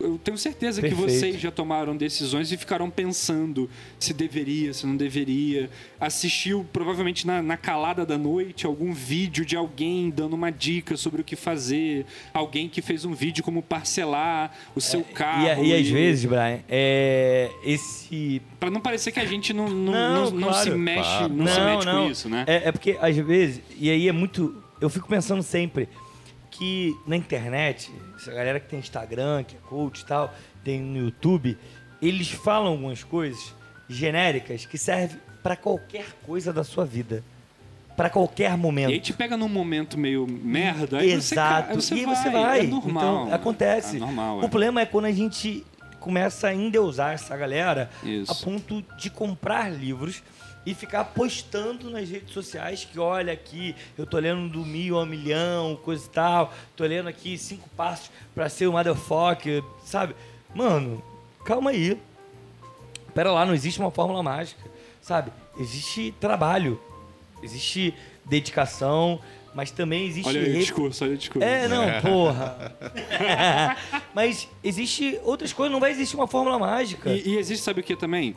[0.00, 1.10] Eu tenho certeza que Perfeito.
[1.12, 5.68] vocês já tomaram decisões e ficaram pensando se deveria, se não deveria.
[6.00, 11.20] Assistiu, provavelmente na, na calada da noite, algum vídeo de alguém dando uma dica sobre
[11.20, 12.06] o que fazer.
[12.32, 15.64] Alguém que fez um vídeo como parcelar o seu carro.
[15.64, 18.40] E, e às vezes, Brian, é, esse.
[18.58, 20.70] Pra não parecer que a gente não, não, Não, não, não claro.
[20.70, 21.32] se mexe, Claro.
[21.34, 22.44] não, se mete com isso, né?
[22.46, 24.62] É, é porque, às vezes, e aí é muito.
[24.80, 25.88] Eu fico pensando sempre
[26.60, 30.98] que na internet, essa galera que tem Instagram, que é coach e tal, tem no
[30.98, 31.56] YouTube,
[32.02, 33.54] eles falam algumas coisas
[33.88, 37.24] genéricas que servem pra qualquer coisa da sua vida.
[37.96, 38.90] Pra qualquer momento.
[38.90, 41.70] E aí te pega num momento meio merda, aí você, Exato.
[41.70, 42.16] aí você e vai.
[42.16, 42.60] você vai.
[42.60, 43.24] É normal.
[43.24, 43.96] Então, acontece.
[43.96, 44.44] É normal, é.
[44.44, 45.64] O problema é quando a gente
[45.98, 48.30] começa a endeusar essa galera Isso.
[48.30, 50.22] a ponto de comprar livros
[50.70, 55.04] e ficar postando nas redes sociais que olha aqui, eu tô lendo do mil ao
[55.04, 60.14] milhão, coisa e tal, tô lendo aqui cinco passos pra ser o motherfucker, sabe?
[60.54, 61.02] Mano,
[61.44, 62.00] calma aí.
[63.14, 64.62] Pera lá, não existe uma fórmula mágica,
[65.02, 65.32] sabe?
[65.58, 66.80] Existe trabalho,
[67.42, 67.92] existe
[68.24, 69.20] dedicação,
[69.52, 71.46] mas também existe Olha aí o discurso, olha o discurso.
[71.46, 72.76] é, não, porra.
[74.14, 77.10] Mas existe outras coisas, não vai existir uma fórmula mágica.
[77.10, 78.36] E, e existe, sabe o que também?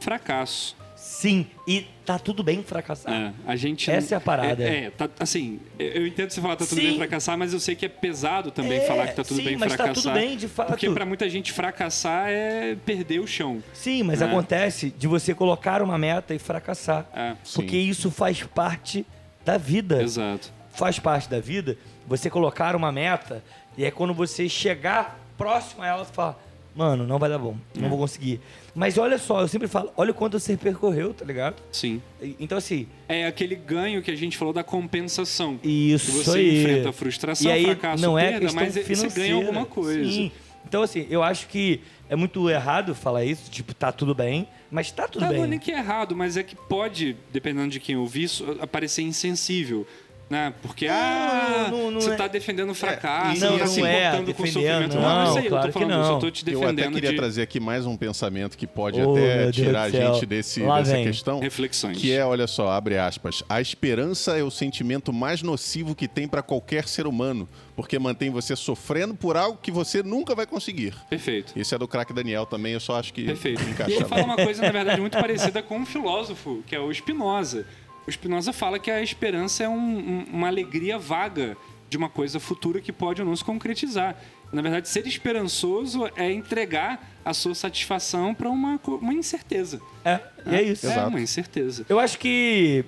[0.00, 0.76] Fracasso.
[1.18, 3.12] Sim, e tá tudo bem fracassar.
[3.12, 3.90] É, a gente.
[3.90, 4.62] Essa é a parada.
[4.62, 6.86] É, é, tá- assim, eu entendo você falar que tá tudo Sim.
[6.86, 9.44] bem fracassar, mas eu sei que é pesado também É, falar que tá tudo sim,
[9.44, 10.02] bem mas tá fracassar.
[10.04, 10.68] tudo bem, de fato.
[10.68, 13.60] Porque pra muita gente fracassar é perder o chão.
[13.74, 14.26] Sim, mas É.
[14.26, 17.04] acontece de você colocar uma meta e fracassar.
[17.12, 19.04] É, Porque isso faz parte
[19.44, 20.00] da vida.
[20.00, 20.52] exato.
[20.70, 23.42] Faz parte da vida você colocar uma meta
[23.76, 26.38] e é quando você chegar próximo a ela, você fala,
[26.78, 27.88] mano, não vai dar bom, não É.
[27.88, 28.40] vou conseguir.
[28.74, 31.56] Mas olha só, eu sempre falo, olha o quanto você percorreu, tá ligado?
[31.72, 32.00] Sim.
[32.38, 35.58] Então assim, É aquele ganho que a gente falou da compensação.
[35.62, 36.60] Isso Que você aí.
[36.62, 39.14] enfrenta a frustração, e aí, fracasso, não é perda, mas você financeira.
[39.14, 40.04] ganha alguma coisa.
[40.10, 40.30] Sim.
[40.66, 44.90] Então, assim, eu acho que é muito errado falar isso, tipo, tá tudo bem, mas
[44.92, 45.50] tá tudo Não, não é bem.
[45.50, 48.28] nem que é errado, mas é que pode, dependendo de quem ouvir,
[48.60, 49.86] aparecer insensível.
[50.30, 50.52] Né?
[50.60, 53.82] Porque, ah, não- não você é- tá defendendo o fracasso, não, você tá não se
[53.82, 54.52] é importando com o defendendo,
[54.82, 54.94] sofrimento.
[54.96, 56.04] não, Não, isso aí, eu claro tô que falando, eu não.
[56.04, 59.00] só tô te Eu até defendendo queria de trazer aqui mais um pensamento que pode
[59.00, 61.04] Oh, até tirar a gente desse, Lá dessa vem.
[61.06, 61.40] questão.
[61.40, 61.96] reflexões.
[61.96, 63.42] Que é, olha só, abre aspas.
[63.48, 68.28] A esperança é o sentimento mais nocivo que tem para qualquer ser humano, porque mantém
[68.28, 70.92] você sofrendo por algo que você nunca vai conseguir.
[71.08, 71.54] Perfeito.
[71.56, 73.62] Esse é do craque Daniel também, eu só acho que Perfeito.
[73.88, 76.92] E ele fala uma coisa, na verdade, muito parecida com um filósofo, que é o
[76.92, 77.64] Spinoza.
[78.08, 81.54] O Spinoza fala que a esperança é um- um- uma alegria vaga
[81.90, 84.16] de uma coisa futura que pode ou não se concretizar.
[84.50, 89.78] Na verdade, ser esperançoso é entregar a sua satisfação para uma, uma incerteza.
[90.02, 90.86] É, e é isso.
[90.86, 91.08] É Exato.
[91.10, 91.84] uma incerteza.
[91.86, 92.82] Eu acho que.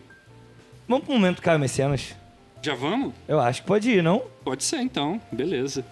[0.89, 2.17] Vamos pro momento Caio Mecenas.
[2.63, 3.13] Já vamos?
[3.29, 4.23] Eu acho que pode ir, não?
[4.43, 5.21] Pode ser, então.
[5.31, 5.85] Beleza.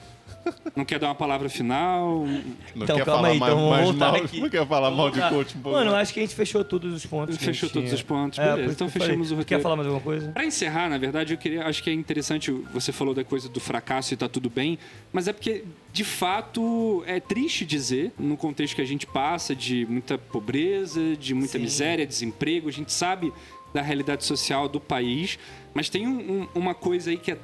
[0.76, 2.24] Não quer dar uma palavra final?
[2.26, 4.40] Não Então, quer calma falar aí, mais, então vamos mais voltar mal, aqui.
[4.40, 5.78] não quer falar mal de coach um pouco.
[5.78, 7.36] Mano, acho que a gente fechou todos os pontos.
[7.36, 7.94] Fechou todos tinha.
[7.96, 8.72] os pontos, É, beleza.
[8.72, 9.09] Então falei.
[9.09, 9.46] fechamos o roteiro.
[9.59, 10.30] Quer falar mais alguma coisa?
[10.32, 13.61] Pra encerrar, na verdade, eu queria, acho que é interessante, você falou da coisa do
[13.61, 14.78] fracasso e tá tudo bem,
[15.12, 19.86] mas é porque, de fato, é triste dizer, no contexto que a gente passa, de
[19.88, 21.61] muita pobreza, de muita Sim.
[21.64, 23.32] miséria, desemprego, a gente sabe
[23.74, 25.38] da realidade social do país,
[25.74, 27.38] mas tem um- um- uma coisa aí que é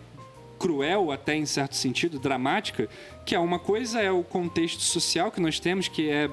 [0.65, 2.89] cruel até em certo sentido, dramática,
[3.27, 6.31] que é uma coisa é o contexto social que nós temos, que é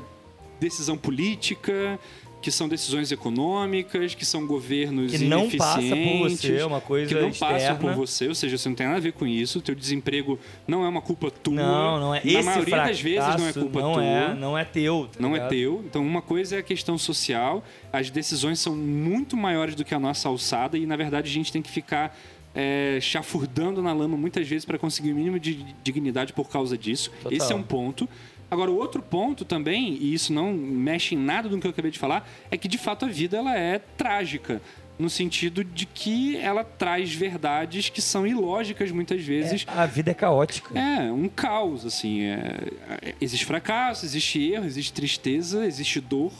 [0.57, 1.99] decisão política,
[2.41, 7.13] que são decisões econômicas, que são governos Que não passa por você, é uma coisa
[7.13, 7.79] que não passam externa.
[7.79, 10.39] por você, ou seja, você não tem nada a ver com isso, o teu desemprego
[10.65, 11.53] não é uma culpa tua.
[11.53, 12.21] Não, não é.
[12.23, 14.03] Na Esse maioria das vezes não é culpa não tua.
[14.03, 15.09] É, não é teu.
[15.11, 15.49] tá Não é ligado?
[15.49, 15.83] teu.
[15.85, 17.63] Então, uma coisa é a questão social.
[17.91, 21.51] As decisões são muito maiores do que a nossa alçada e, na verdade, a gente
[21.51, 22.17] tem que ficar
[22.53, 27.09] é, chafurdando na lama muitas vezes para conseguir o mínimo de dignidade por causa disso.
[27.21, 27.31] Total.
[27.37, 28.07] Esse é um ponto.
[28.49, 31.89] Agora, o outro ponto também, e isso não mexe em nada do que eu acabei
[31.89, 34.61] de falar, é que, de fato, a vida ela é trágica.
[34.99, 39.65] No sentido de que ela traz verdades que são ilógicas muitas vezes.
[39.67, 40.77] É, a vida é caótica.
[40.77, 42.23] É, um caos, assim.
[42.23, 42.59] é-
[43.01, 46.33] é- existe fracasso, existe erro, existe tristeza, existe dor,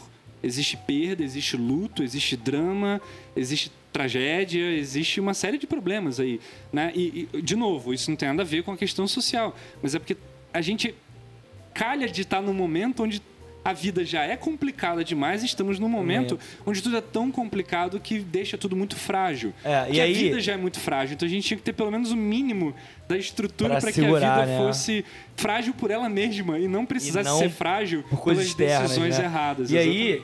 [0.44, 3.02] existe perda, existe luto, existe drama,
[3.36, 6.40] existe tragédia, existe uma série de problemas aí,
[6.72, 6.92] né?
[6.96, 9.96] E, e, de novo, isso não tem nada a ver com a questão social, mas
[9.96, 10.18] é porque
[10.54, 10.96] a gente
[11.74, 13.22] calha de estar num momento onde
[13.64, 18.00] a vida já é complicada demais, e estamos num momento onde tudo é tão complicado
[18.00, 19.54] que deixa tudo muito frágil.
[19.64, 21.74] É, e aí- a vida já é muito frágil, então a gente tinha que ter
[21.74, 22.74] pelo menos o mínimo
[23.08, 24.58] da estrutura para que a vida né?
[24.58, 28.90] fosse frágil por ela mesma e não precisasse não ser frágil por coisas pelas externas,
[28.90, 29.26] decisões né?
[29.26, 29.72] erradas.
[29.72, 30.24] E aí,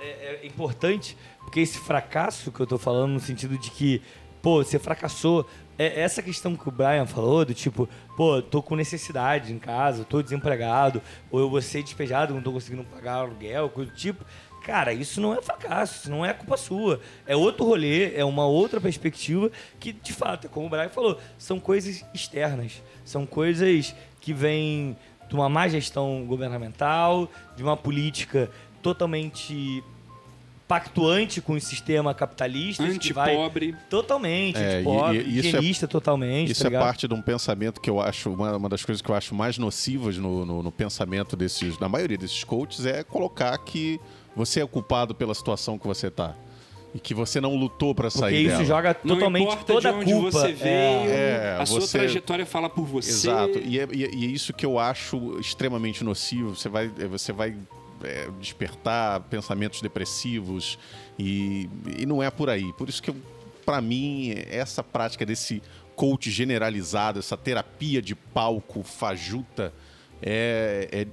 [0.00, 1.16] é, é importante,
[1.54, 4.02] porque esse fracasso que eu tô falando, no sentido de que,
[4.42, 5.48] pô, você fracassou,
[5.78, 10.04] é essa questão que o Brian falou, do tipo, pô, tô com necessidade em casa,
[10.04, 11.00] tô desempregado,
[11.30, 14.24] ou eu vou ser despejado, não tô conseguindo pagar aluguel, coisa do tipo.
[14.64, 17.00] Cara, isso não é fracasso, isso não é culpa sua.
[17.24, 19.48] É outro rolê, é uma outra perspectiva
[19.78, 22.82] que, de fato, é como o Brian falou, são coisas externas.
[23.04, 24.96] São coisas que vêm
[25.28, 28.50] de uma má gestão governamental, de uma política
[28.82, 29.84] totalmente
[30.74, 33.76] pactuante com o sistema capitalista, que vai Antipobre.
[33.88, 36.82] totalmente, É, antipobre, e- e isso é- higienista totalmente, Isso tá é ligado?
[36.84, 39.56] parte de um pensamento que eu acho, uma, uma das coisas que eu acho mais
[39.58, 44.00] nocivas no, no- no pensamento desses, na maioria desses coaches, é colocar que
[44.34, 46.34] você é culpado pela situação que você tá.
[46.94, 48.64] E que você não lutou pra Porque sair isso dela.
[48.64, 50.30] joga totalmente toda de a culpa.
[50.30, 53.10] você veio, É, a sua você- trajetória fala por você.
[53.10, 53.58] Exato.
[53.58, 56.54] E é, e é- e é isso que eu acho extremamente nocivo.
[56.54, 57.56] Você vai, você vai
[58.04, 60.78] é, despertar pensamentos depressivos
[61.18, 62.72] e, e não é por aí.
[62.74, 63.16] Por isso que, eu-
[63.64, 65.62] pra mim, essa prática desse
[65.96, 69.72] coach generalizado, essa terapia de palco fajuta,
[70.22, 71.06] é, é-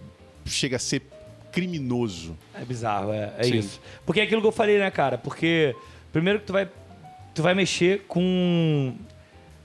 [0.45, 1.03] chega a ser
[1.51, 2.37] criminoso.
[2.53, 3.79] É bizarro, é, é isso.
[4.05, 5.17] Porque é aquilo que eu falei, né, cara?
[5.17, 5.75] Porque
[6.11, 6.69] primeiro que tu vai,
[7.35, 8.95] tu vai mexer com,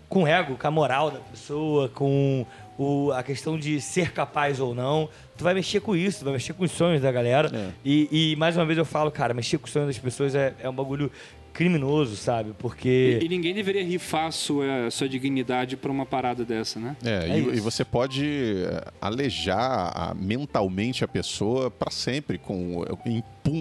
[0.09, 2.45] com o ego, com a moral da pessoa, com
[2.79, 5.09] o, a questão de ser capaz ou não.
[5.37, 7.51] Tu vai mexer com isso, tu vai mexer com os sonhos da galera.
[7.55, 7.70] É.
[7.85, 10.55] E, e, mais uma vez eu falo, cara, mexer com os sonhos das pessoas é,
[10.61, 11.11] é um bagulho
[11.53, 12.53] criminoso, sabe?
[12.59, 13.18] Porque.
[13.22, 16.95] E, e ninguém deveria rifar a sua, a sua dignidade pra uma parada dessa, né?
[17.03, 22.83] É, É e, e você pode é, alejar a- mentalmente a pessoa para sempre, com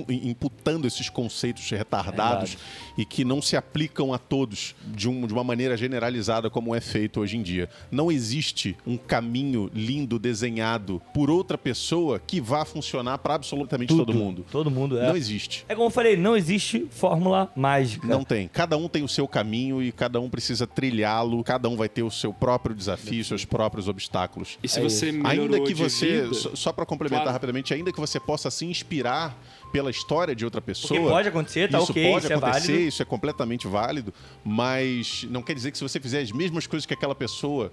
[0.09, 2.57] imputando esses conceitos retardados
[2.97, 6.81] e que não se aplicam a todos de, um- de uma maneira generalizada como é
[6.81, 7.69] feito hoje em dia.
[7.91, 14.13] Não existe um caminho lindo desenhado por outra pessoa que vá funcionar para absolutamente todo
[14.13, 14.45] mundo.
[14.51, 15.07] Todo mundo é.
[15.07, 15.65] Não existe.
[15.67, 18.07] É como eu falei, não existe fórmula mágica.
[18.07, 18.47] Não tem.
[18.47, 21.43] Cada um tem o seu caminho e cada um precisa trilhá-lo.
[21.43, 24.57] Cada um vai ter o seu próprio desafio, seus próprios obstáculos.
[24.63, 27.33] E se É você melhorou Ainda que de você, vida, só, só para complementar Claro.
[27.33, 29.37] rapidamente, ainda que você possa se inspirar
[29.71, 30.99] pela história de outra pessoa.
[30.99, 32.87] Porque pode acontecer, tá isso ok, pode isso é acontecer, válido.
[32.87, 34.13] isso é completamente válido,
[34.43, 37.71] mas não quer dizer que se você fizer as mesmas coisas que aquela pessoa,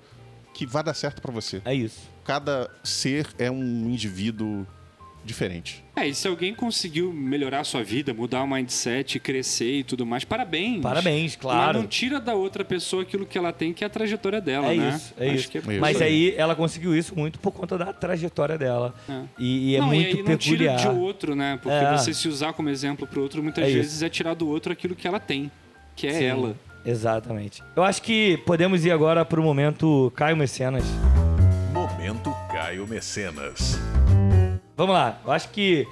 [0.52, 1.62] que vai dar certo para você.
[1.64, 2.00] É isso.
[2.24, 4.66] Cada ser é um indivíduo
[5.24, 5.82] diferente.
[5.94, 10.04] É, e se alguém conseguiu melhorar a sua vida, mudar o mindset, crescer e tudo
[10.06, 10.80] mais, parabéns.
[10.80, 11.78] Parabéns, Mas claro.
[11.78, 14.76] não tira da outra pessoa aquilo que ela tem, que é a trajetória dela, É
[14.76, 14.88] né?
[14.96, 15.50] isso, é Acho isso.
[15.50, 16.34] que Isso Mas aí.
[16.36, 18.94] ela conseguiu isso muito por conta da trajetória dela.
[19.08, 19.20] É.
[19.38, 20.76] E, e é não, muito e aí não peculiar.
[20.78, 21.58] tira de outro, né?
[21.62, 21.96] Porque É.
[21.96, 23.76] você se usar como exemplo pro outro, muitas É isso.
[23.78, 25.50] vezes é tirar do outro aquilo que ela tem,
[25.94, 26.56] que é Sim, ela.
[26.84, 27.62] Exatamente.
[27.76, 30.84] Eu acho que podemos ir agora pro momento Caio Mecenas.
[31.72, 33.78] Momento Caio Mecenas.
[34.82, 35.20] Vamos lá.
[35.24, 35.86] Eu acho que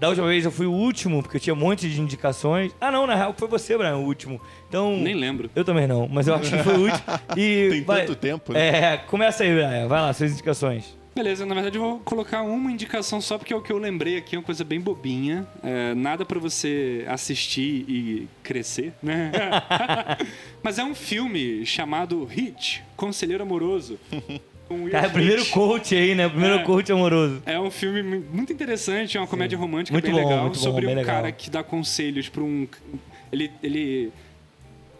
[0.00, 2.74] da última vez eu fui o último, porque eu tinha um monte de indicações.
[2.80, 4.40] Ah, não, na real foi você, Brian, o último.
[4.68, 4.96] Então.
[4.96, 5.48] Nem lembro.
[5.54, 7.04] Eu também não, mas eu acho que foi o último.
[7.38, 8.94] E Tem vai- tanto tempo, né?
[8.94, 9.86] É, começa aí, Brian.
[9.86, 10.96] Vai lá, suas indicações.
[11.14, 14.16] Beleza, na verdade eu vou colocar uma indicação só porque é o que eu lembrei
[14.16, 15.46] aqui, é uma coisa bem bobinha.
[15.62, 19.30] É, nada pra você assistir e crescer, né?
[20.60, 23.96] Mas é um filme chamado Hit, Conselheiro Amoroso.
[24.70, 26.28] Will Cara, primeiro coach aí, né?
[26.28, 26.62] Primeiro É.
[26.64, 27.40] coach amoroso.
[27.46, 30.54] É um filme mu- muito interessante, é uma comédia romântica Muito bem bom, legal muito
[30.58, 31.04] bom, sobre um legal.
[31.04, 32.66] cara que dá conselhos para um
[33.32, 34.12] ele ele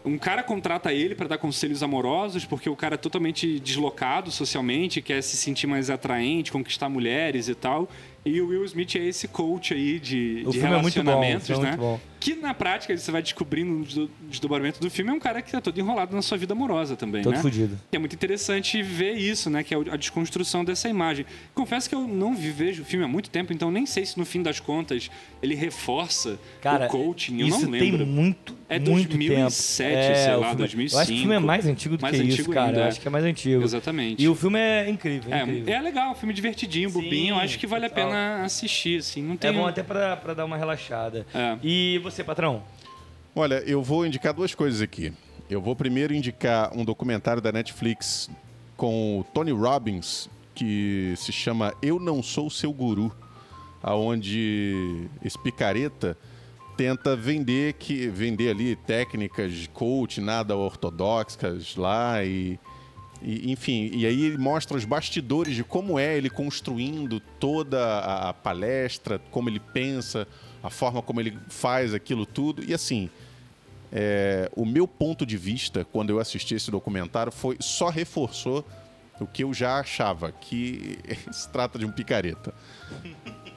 [0.05, 5.01] um cara contrata ele para dar conselhos amorosos porque o cara é totalmente deslocado socialmente,
[5.01, 7.89] quer se sentir mais atraente, conquistar mulheres e tal.
[8.25, 11.11] E o Will Smith é esse coach aí de, O de filme é muito bom,
[11.11, 11.67] o relacionamentos, é né?
[11.71, 11.99] muito bom.
[12.19, 15.61] Que na prática você vai descobrindo desdo- desdobramento do filme é um cara que tá
[15.61, 17.41] todo enrolado na sua vida amorosa também, Todo né?
[17.41, 17.77] fudido.
[17.91, 19.63] E é muito interessante ver isso, né?
[19.63, 21.25] Que é a desconstrução dessa imagem.
[21.53, 24.25] Confesso que eu não vejo o filme há muito tempo, então nem sei se no
[24.25, 25.09] fim das contas
[25.41, 27.39] ele reforça Cara, o coaching.
[27.41, 27.97] Eu isso não lembro.
[27.99, 30.15] tem muito, É muito 2007, tempo.
[30.17, 30.95] sei o lá, filme- 2005.
[30.97, 32.67] Eu acho que o filme é mais antigo do Mais que isso, antigo cara.
[32.67, 32.87] ainda, eu é.
[32.87, 33.63] acho que é mais antigo.
[33.63, 34.23] Exatamente.
[34.23, 35.73] E o filme é incrível, é incrível.
[35.73, 37.35] É, é legal, um filme divertidinho, bobinho.
[37.35, 39.21] Eu acho que vale a pena assistir, assim.
[39.21, 41.25] Não tem É bom até pra, pra dar uma relaxada.
[41.33, 41.57] É.
[41.63, 42.63] E você, patrão?
[43.35, 45.13] Olha, eu vou indicar duas coisas aqui.
[45.49, 48.29] Eu vou primeiro indicar um documentário da Netflix
[48.77, 53.13] com o Tony Robbins, que se chama Eu Não Sou Seu Guru,
[53.83, 56.17] aonde esse picareta
[56.77, 62.59] tenta vender que vender ali técnicas de coach nada ortodoxas lá e,
[63.19, 68.29] e, enfim e aí ele mostra os bastidores de como é ele construindo toda a,
[68.29, 70.27] a palestra como ele pensa
[70.61, 73.09] a forma como ele faz aquilo tudo e assim
[73.91, 78.65] é, o meu ponto de vista quando eu assisti esse documentário foi só reforçou
[79.19, 80.99] o que eu já achava que
[81.31, 82.53] se trata de um picareta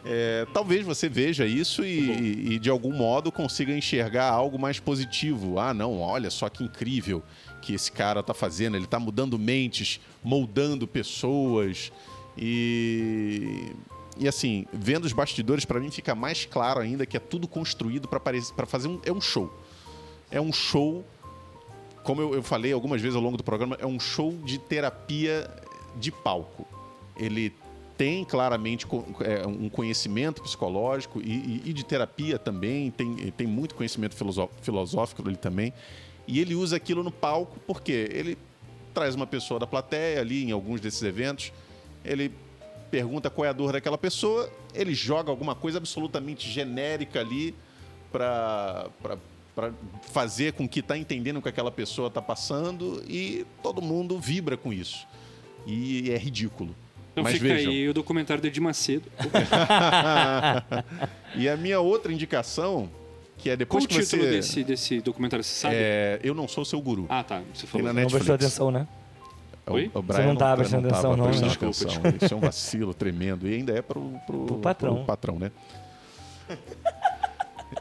[0.05, 5.59] é, talvez você veja isso e, e, de algum modo consiga enxergar algo mais positivo.
[5.59, 7.22] Ah, não, olha só que incrível
[7.61, 8.76] que esse cara tá fazendo.
[8.76, 11.92] Ele tá mudando mentes, moldando pessoas.
[12.36, 13.72] E,
[14.21, 18.07] e assim, vendo os bastidores, para mim fica mais claro ainda que é tudo construído
[18.07, 19.01] para fazer um.
[19.03, 19.51] É um show.
[20.31, 21.03] É um show.
[22.05, 25.51] Como eu, eu falei algumas vezes ao longo do programa, é um show de terapia
[25.97, 26.68] de palco.
[27.16, 27.51] Ele
[27.97, 28.87] tem claramente
[29.21, 35.23] é, um conhecimento psicológico e, e- de terapia também, tem, tem muito conhecimento filosó- filosófico
[35.23, 35.73] dele também.
[36.27, 38.37] E ele usa aquilo no palco porque ele
[38.93, 41.53] traz uma pessoa da plateia ali em alguns desses eventos,
[42.05, 42.33] ele
[42.91, 47.55] pergunta qual é a dor daquela pessoa, ele joga alguma coisa absolutamente genérica ali
[48.11, 48.91] para
[50.12, 54.57] fazer com que está entendendo o que aquela pessoa está passando e todo mundo vibra
[54.57, 55.07] com isso.
[55.66, 56.74] E é ridículo.
[57.12, 57.72] Então Mas fica vejam.
[57.72, 59.05] aí o documentário do Edir Macedo.
[61.36, 62.88] e a minha outra indicação,
[63.36, 64.30] que é Qual depois o que título você.
[64.30, 65.74] desse, desse documentário, você sabe?
[65.76, 67.07] É, eu não sou seu guru.
[67.09, 67.43] Ah, tá.
[67.53, 67.93] Você Tem falou.
[67.93, 68.86] Não prestou atenção, né?
[69.71, 69.91] O- Oi?
[69.95, 72.27] o Você Brian não tava prestando atenção, não, prestando Desculpa, atenção.
[72.27, 73.49] Isso é um vacilo tremendo.
[73.49, 75.05] E ainda é pro, Pro patrão.
[75.05, 75.51] patrão, né?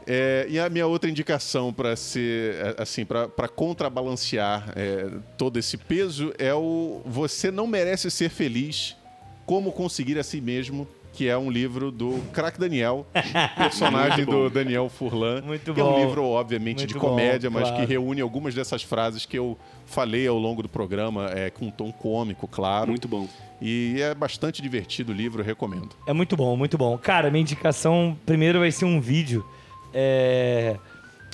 [0.06, 5.76] É, e a minha outra indicação para ser é, assim para contrabalancear é, todo esse
[5.76, 8.96] peso é o você não merece ser feliz
[9.44, 10.86] como conseguir a si mesmo
[11.20, 13.06] que é um livro do Crack Daniel
[13.54, 15.98] personagem do Daniel Furlan Muito que é um bom.
[16.06, 17.76] livro obviamente de Muito bom, comédia mas claro.
[17.76, 21.70] que reúne algumas dessas frases que eu falei ao longo do programa é, com um
[21.70, 23.28] tom cômico claro Muito bom.
[23.60, 25.90] e é bastante divertido o livro, eu recomendo.
[26.06, 26.96] É muito bom, muito bom.
[26.96, 29.44] Cara, minha indicação primeiro vai ser um vídeo.
[29.92, 30.78] é,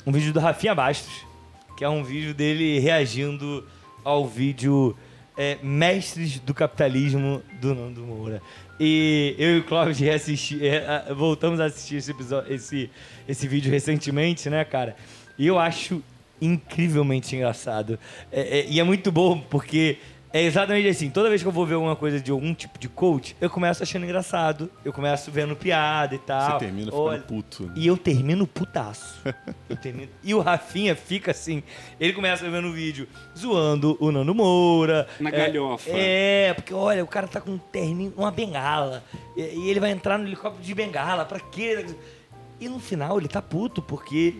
[0.05, 1.25] Um vídeo do Rafinha Bastos,
[1.77, 3.63] que é um vídeo dele reagindo
[4.03, 4.97] ao vídeo
[5.37, 8.41] é, Mestres do Capitalismo do Nando Moura.
[8.79, 12.89] E eu e o Cláudio reassisti- é, voltamos a assistir esse, episódio, esse,
[13.27, 14.95] esse vídeo recentemente, né, cara?
[15.37, 16.03] E eu acho
[16.41, 17.97] incrivelmente engraçado.
[18.31, 19.97] É- é- e é muito bom porque
[20.33, 21.09] é exatamente assim.
[21.09, 23.81] Toda vez que eu vou ver alguma coisa de algum tipo de coach, eu começo
[23.81, 24.69] achando engraçado.
[24.83, 26.51] Eu começo vendo piada e tal.
[26.53, 27.63] Você termina ficando Olha, puto.
[27.67, 27.73] né?
[27.75, 29.21] E eu termino putaço.
[29.69, 31.61] Eu termino- E o Rafinha fica assim.
[31.99, 33.07] Ele começa vendo o vídeo
[33.37, 35.07] zoando o Nando Moura.
[35.19, 35.89] Na É, galhofa.
[35.91, 39.03] É, porque olha, o cara tá com um terninho, uma bengala.
[39.35, 41.25] E, e ele vai entrar no helicóptero de bengala.
[41.25, 41.85] Pra quê?
[42.59, 44.35] E no final ele tá puto, porque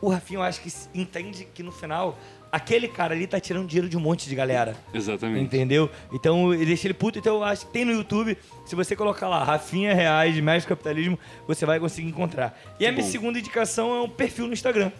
[0.00, 2.18] o Rafinha eu acho que entende que no final
[2.54, 4.76] aquele cara ali tá tirando dinheiro de um monte de galera.
[4.94, 5.42] Exatamente.
[5.42, 5.90] Entendeu?
[6.12, 7.18] Então ele deixa ele puto.
[7.18, 8.38] Então eu acho que tem no YouTube.
[8.64, 12.56] Se você colocar lá Rafinha Reais Médio Capitalismo, você vai conseguir encontrar.
[12.78, 13.10] E a minha bom.
[13.10, 14.92] segunda indicação é um perfil no Instagram.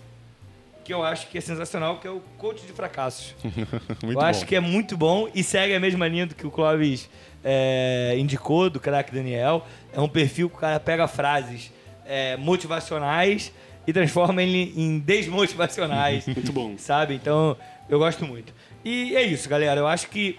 [0.84, 3.36] Que eu acho que é sensacional, que é o Coach de Fracassos.
[4.02, 4.46] Muito eu acho bom.
[4.46, 7.08] que é muito bom e segue a mesma linha do que o Clóvis
[7.44, 9.64] é, indicou, do craque Daniel.
[9.92, 11.72] É um perfil que o cara pega frases
[12.04, 13.52] é, motivacionais
[13.86, 16.26] e transforma ele em desmotivacionais.
[16.28, 16.76] Muito bom.
[16.78, 17.14] Sabe?
[17.14, 17.56] Então,
[17.88, 18.52] eu gosto muito.
[18.84, 19.80] E é isso, galera.
[19.80, 20.38] Eu acho que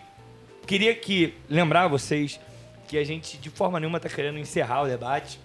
[0.66, 2.39] queria que lembrar vocês
[2.88, 5.39] que a gente de forma nenhuma tá querendo encerrar o debate.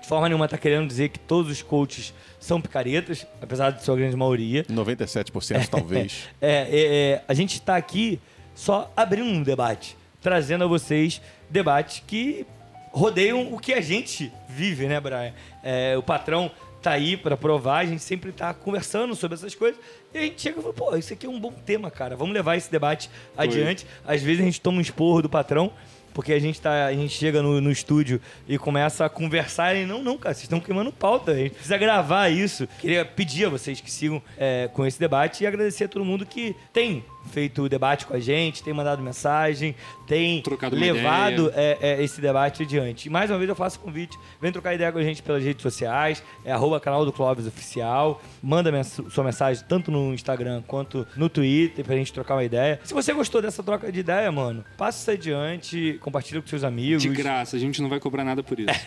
[0.00, 3.96] De forma nenhuma tá querendo dizer que todos os coaches são picaretas, apesar de sua
[3.96, 4.64] grande maioria.
[4.64, 6.28] 97% talvez.
[6.40, 8.18] É, é, é, a gente está aqui
[8.54, 11.20] só abrindo um debate, trazendo a vocês
[11.50, 12.46] debates que
[12.92, 15.32] rodeiam o que a gente vive, né, Brian?
[15.62, 19.80] É, o patrão tá aí para provar, a gente sempre tá conversando sobre essas coisas
[20.12, 22.34] e a gente chega e fala, pô, isso aqui é um bom tema, cara, vamos
[22.34, 23.86] levar esse debate adiante.
[24.06, 25.72] Às vezes a gente toma um esporro do patrão,
[26.12, 29.86] porque a gente, tá, a gente chega no, no estúdio e começa a conversar e
[29.86, 31.32] não, não, cara, vocês estão queimando pauta.
[31.32, 32.68] A gente precisa gravar isso.
[32.78, 36.26] Queria pedir a vocês que sigam é, com esse debate e agradecer a todo mundo
[36.26, 39.74] que tem feito o debate com a gente, tem mandado mensagem,
[40.06, 43.06] tem Trocado levado é, é, esse debate adiante.
[43.06, 45.42] E mais uma vez eu faço o convite, vem trocar ideia com a gente pelas
[45.44, 50.62] redes sociais, é arroba canal do Clóvis Oficial, manda mens- sua mensagem tanto no Instagram
[50.66, 52.80] quanto no Twitter pra gente trocar uma ideia.
[52.84, 57.02] Se você gostou dessa troca de ideia, mano, passa isso adiante, compartilha com seus amigos.
[57.02, 58.70] De graça, a gente não vai cobrar nada por isso.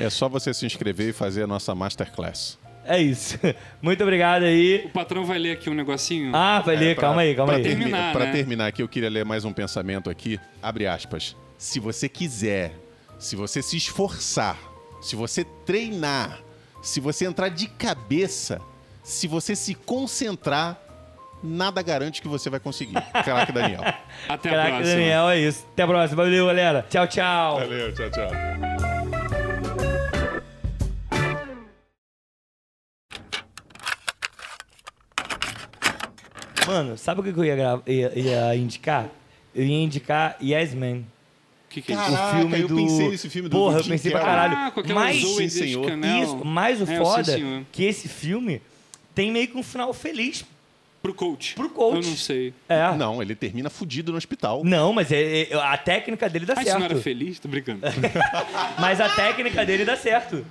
[0.00, 2.58] É só você se inscrever e fazer a nossa masterclass.
[2.84, 3.38] É isso.
[3.80, 4.82] Muito obrigado aí.
[4.86, 6.34] O patrão vai ler aqui um negocinho.
[6.34, 7.62] Ah, vai ler, É, pra- calma aí, calma pra aí.
[7.62, 8.32] termi- Terminar, pra né?
[8.32, 10.38] terminar aqui, eu queria ler mais um pensamento aqui.
[10.62, 11.36] Abre aspas.
[11.56, 12.72] Se você quiser,
[13.18, 14.58] se você se esforçar,
[15.00, 16.40] se você treinar,
[16.82, 18.60] se você entrar de cabeça,
[19.02, 20.80] se você se concentrar,
[21.42, 22.94] nada garante que você vai conseguir.
[23.24, 23.80] Caraca, Daniel.
[24.28, 24.94] Até a Caraca, próxima.
[24.96, 25.66] Daniel, é isso.
[25.72, 26.22] Até a próxima.
[26.24, 26.86] Valeu, galera.
[26.90, 27.60] Tchau, tchau.
[27.60, 28.71] Valeu, tchau, tchau.
[36.72, 39.08] Mano, sabe o que eu ia, grava- ia- ia indicar?
[39.54, 40.98] Eu ia indicar Yes Man.
[40.98, 42.22] O que, que é Caraca, isso?
[42.22, 42.76] o filme eu do...
[42.76, 44.54] pensei nesse filme do- Porra, do eu pensei pra caralho.
[44.56, 45.88] Ah, mas, sim, senhor.
[45.88, 46.22] Chanel.
[46.22, 47.62] isso, mais o É, foda senhor.
[47.72, 48.60] que esse filme
[49.14, 50.44] tem meio que um final feliz
[51.02, 51.54] Pro coach.
[51.54, 51.96] pro coach.
[52.04, 52.52] Eu não sei.
[52.68, 52.94] É.
[52.94, 54.62] Não, ele termina fudido no hospital.
[54.64, 57.02] Não, mas é- é- a técnica dele dá Ah, isso não era certo.
[57.02, 57.38] feliz?
[57.40, 57.80] Tô brincando.
[58.78, 60.44] Mas a técnica dele dá certo.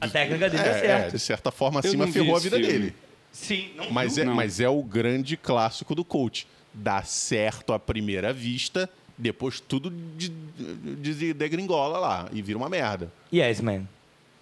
[0.00, 1.12] A técnica dele dá É, é, certo.
[1.12, 2.72] de certa forma, acima ferrou a vida filme.
[2.72, 2.94] dele.
[3.32, 4.34] Sim, não Mas é, Não.
[4.34, 6.46] mas é o grande clássico do coach.
[6.72, 12.68] Dá certo à primeira vista, depois tudo de, de, de degringola lá e vira uma
[12.68, 13.12] merda.
[13.32, 13.84] Yes, man.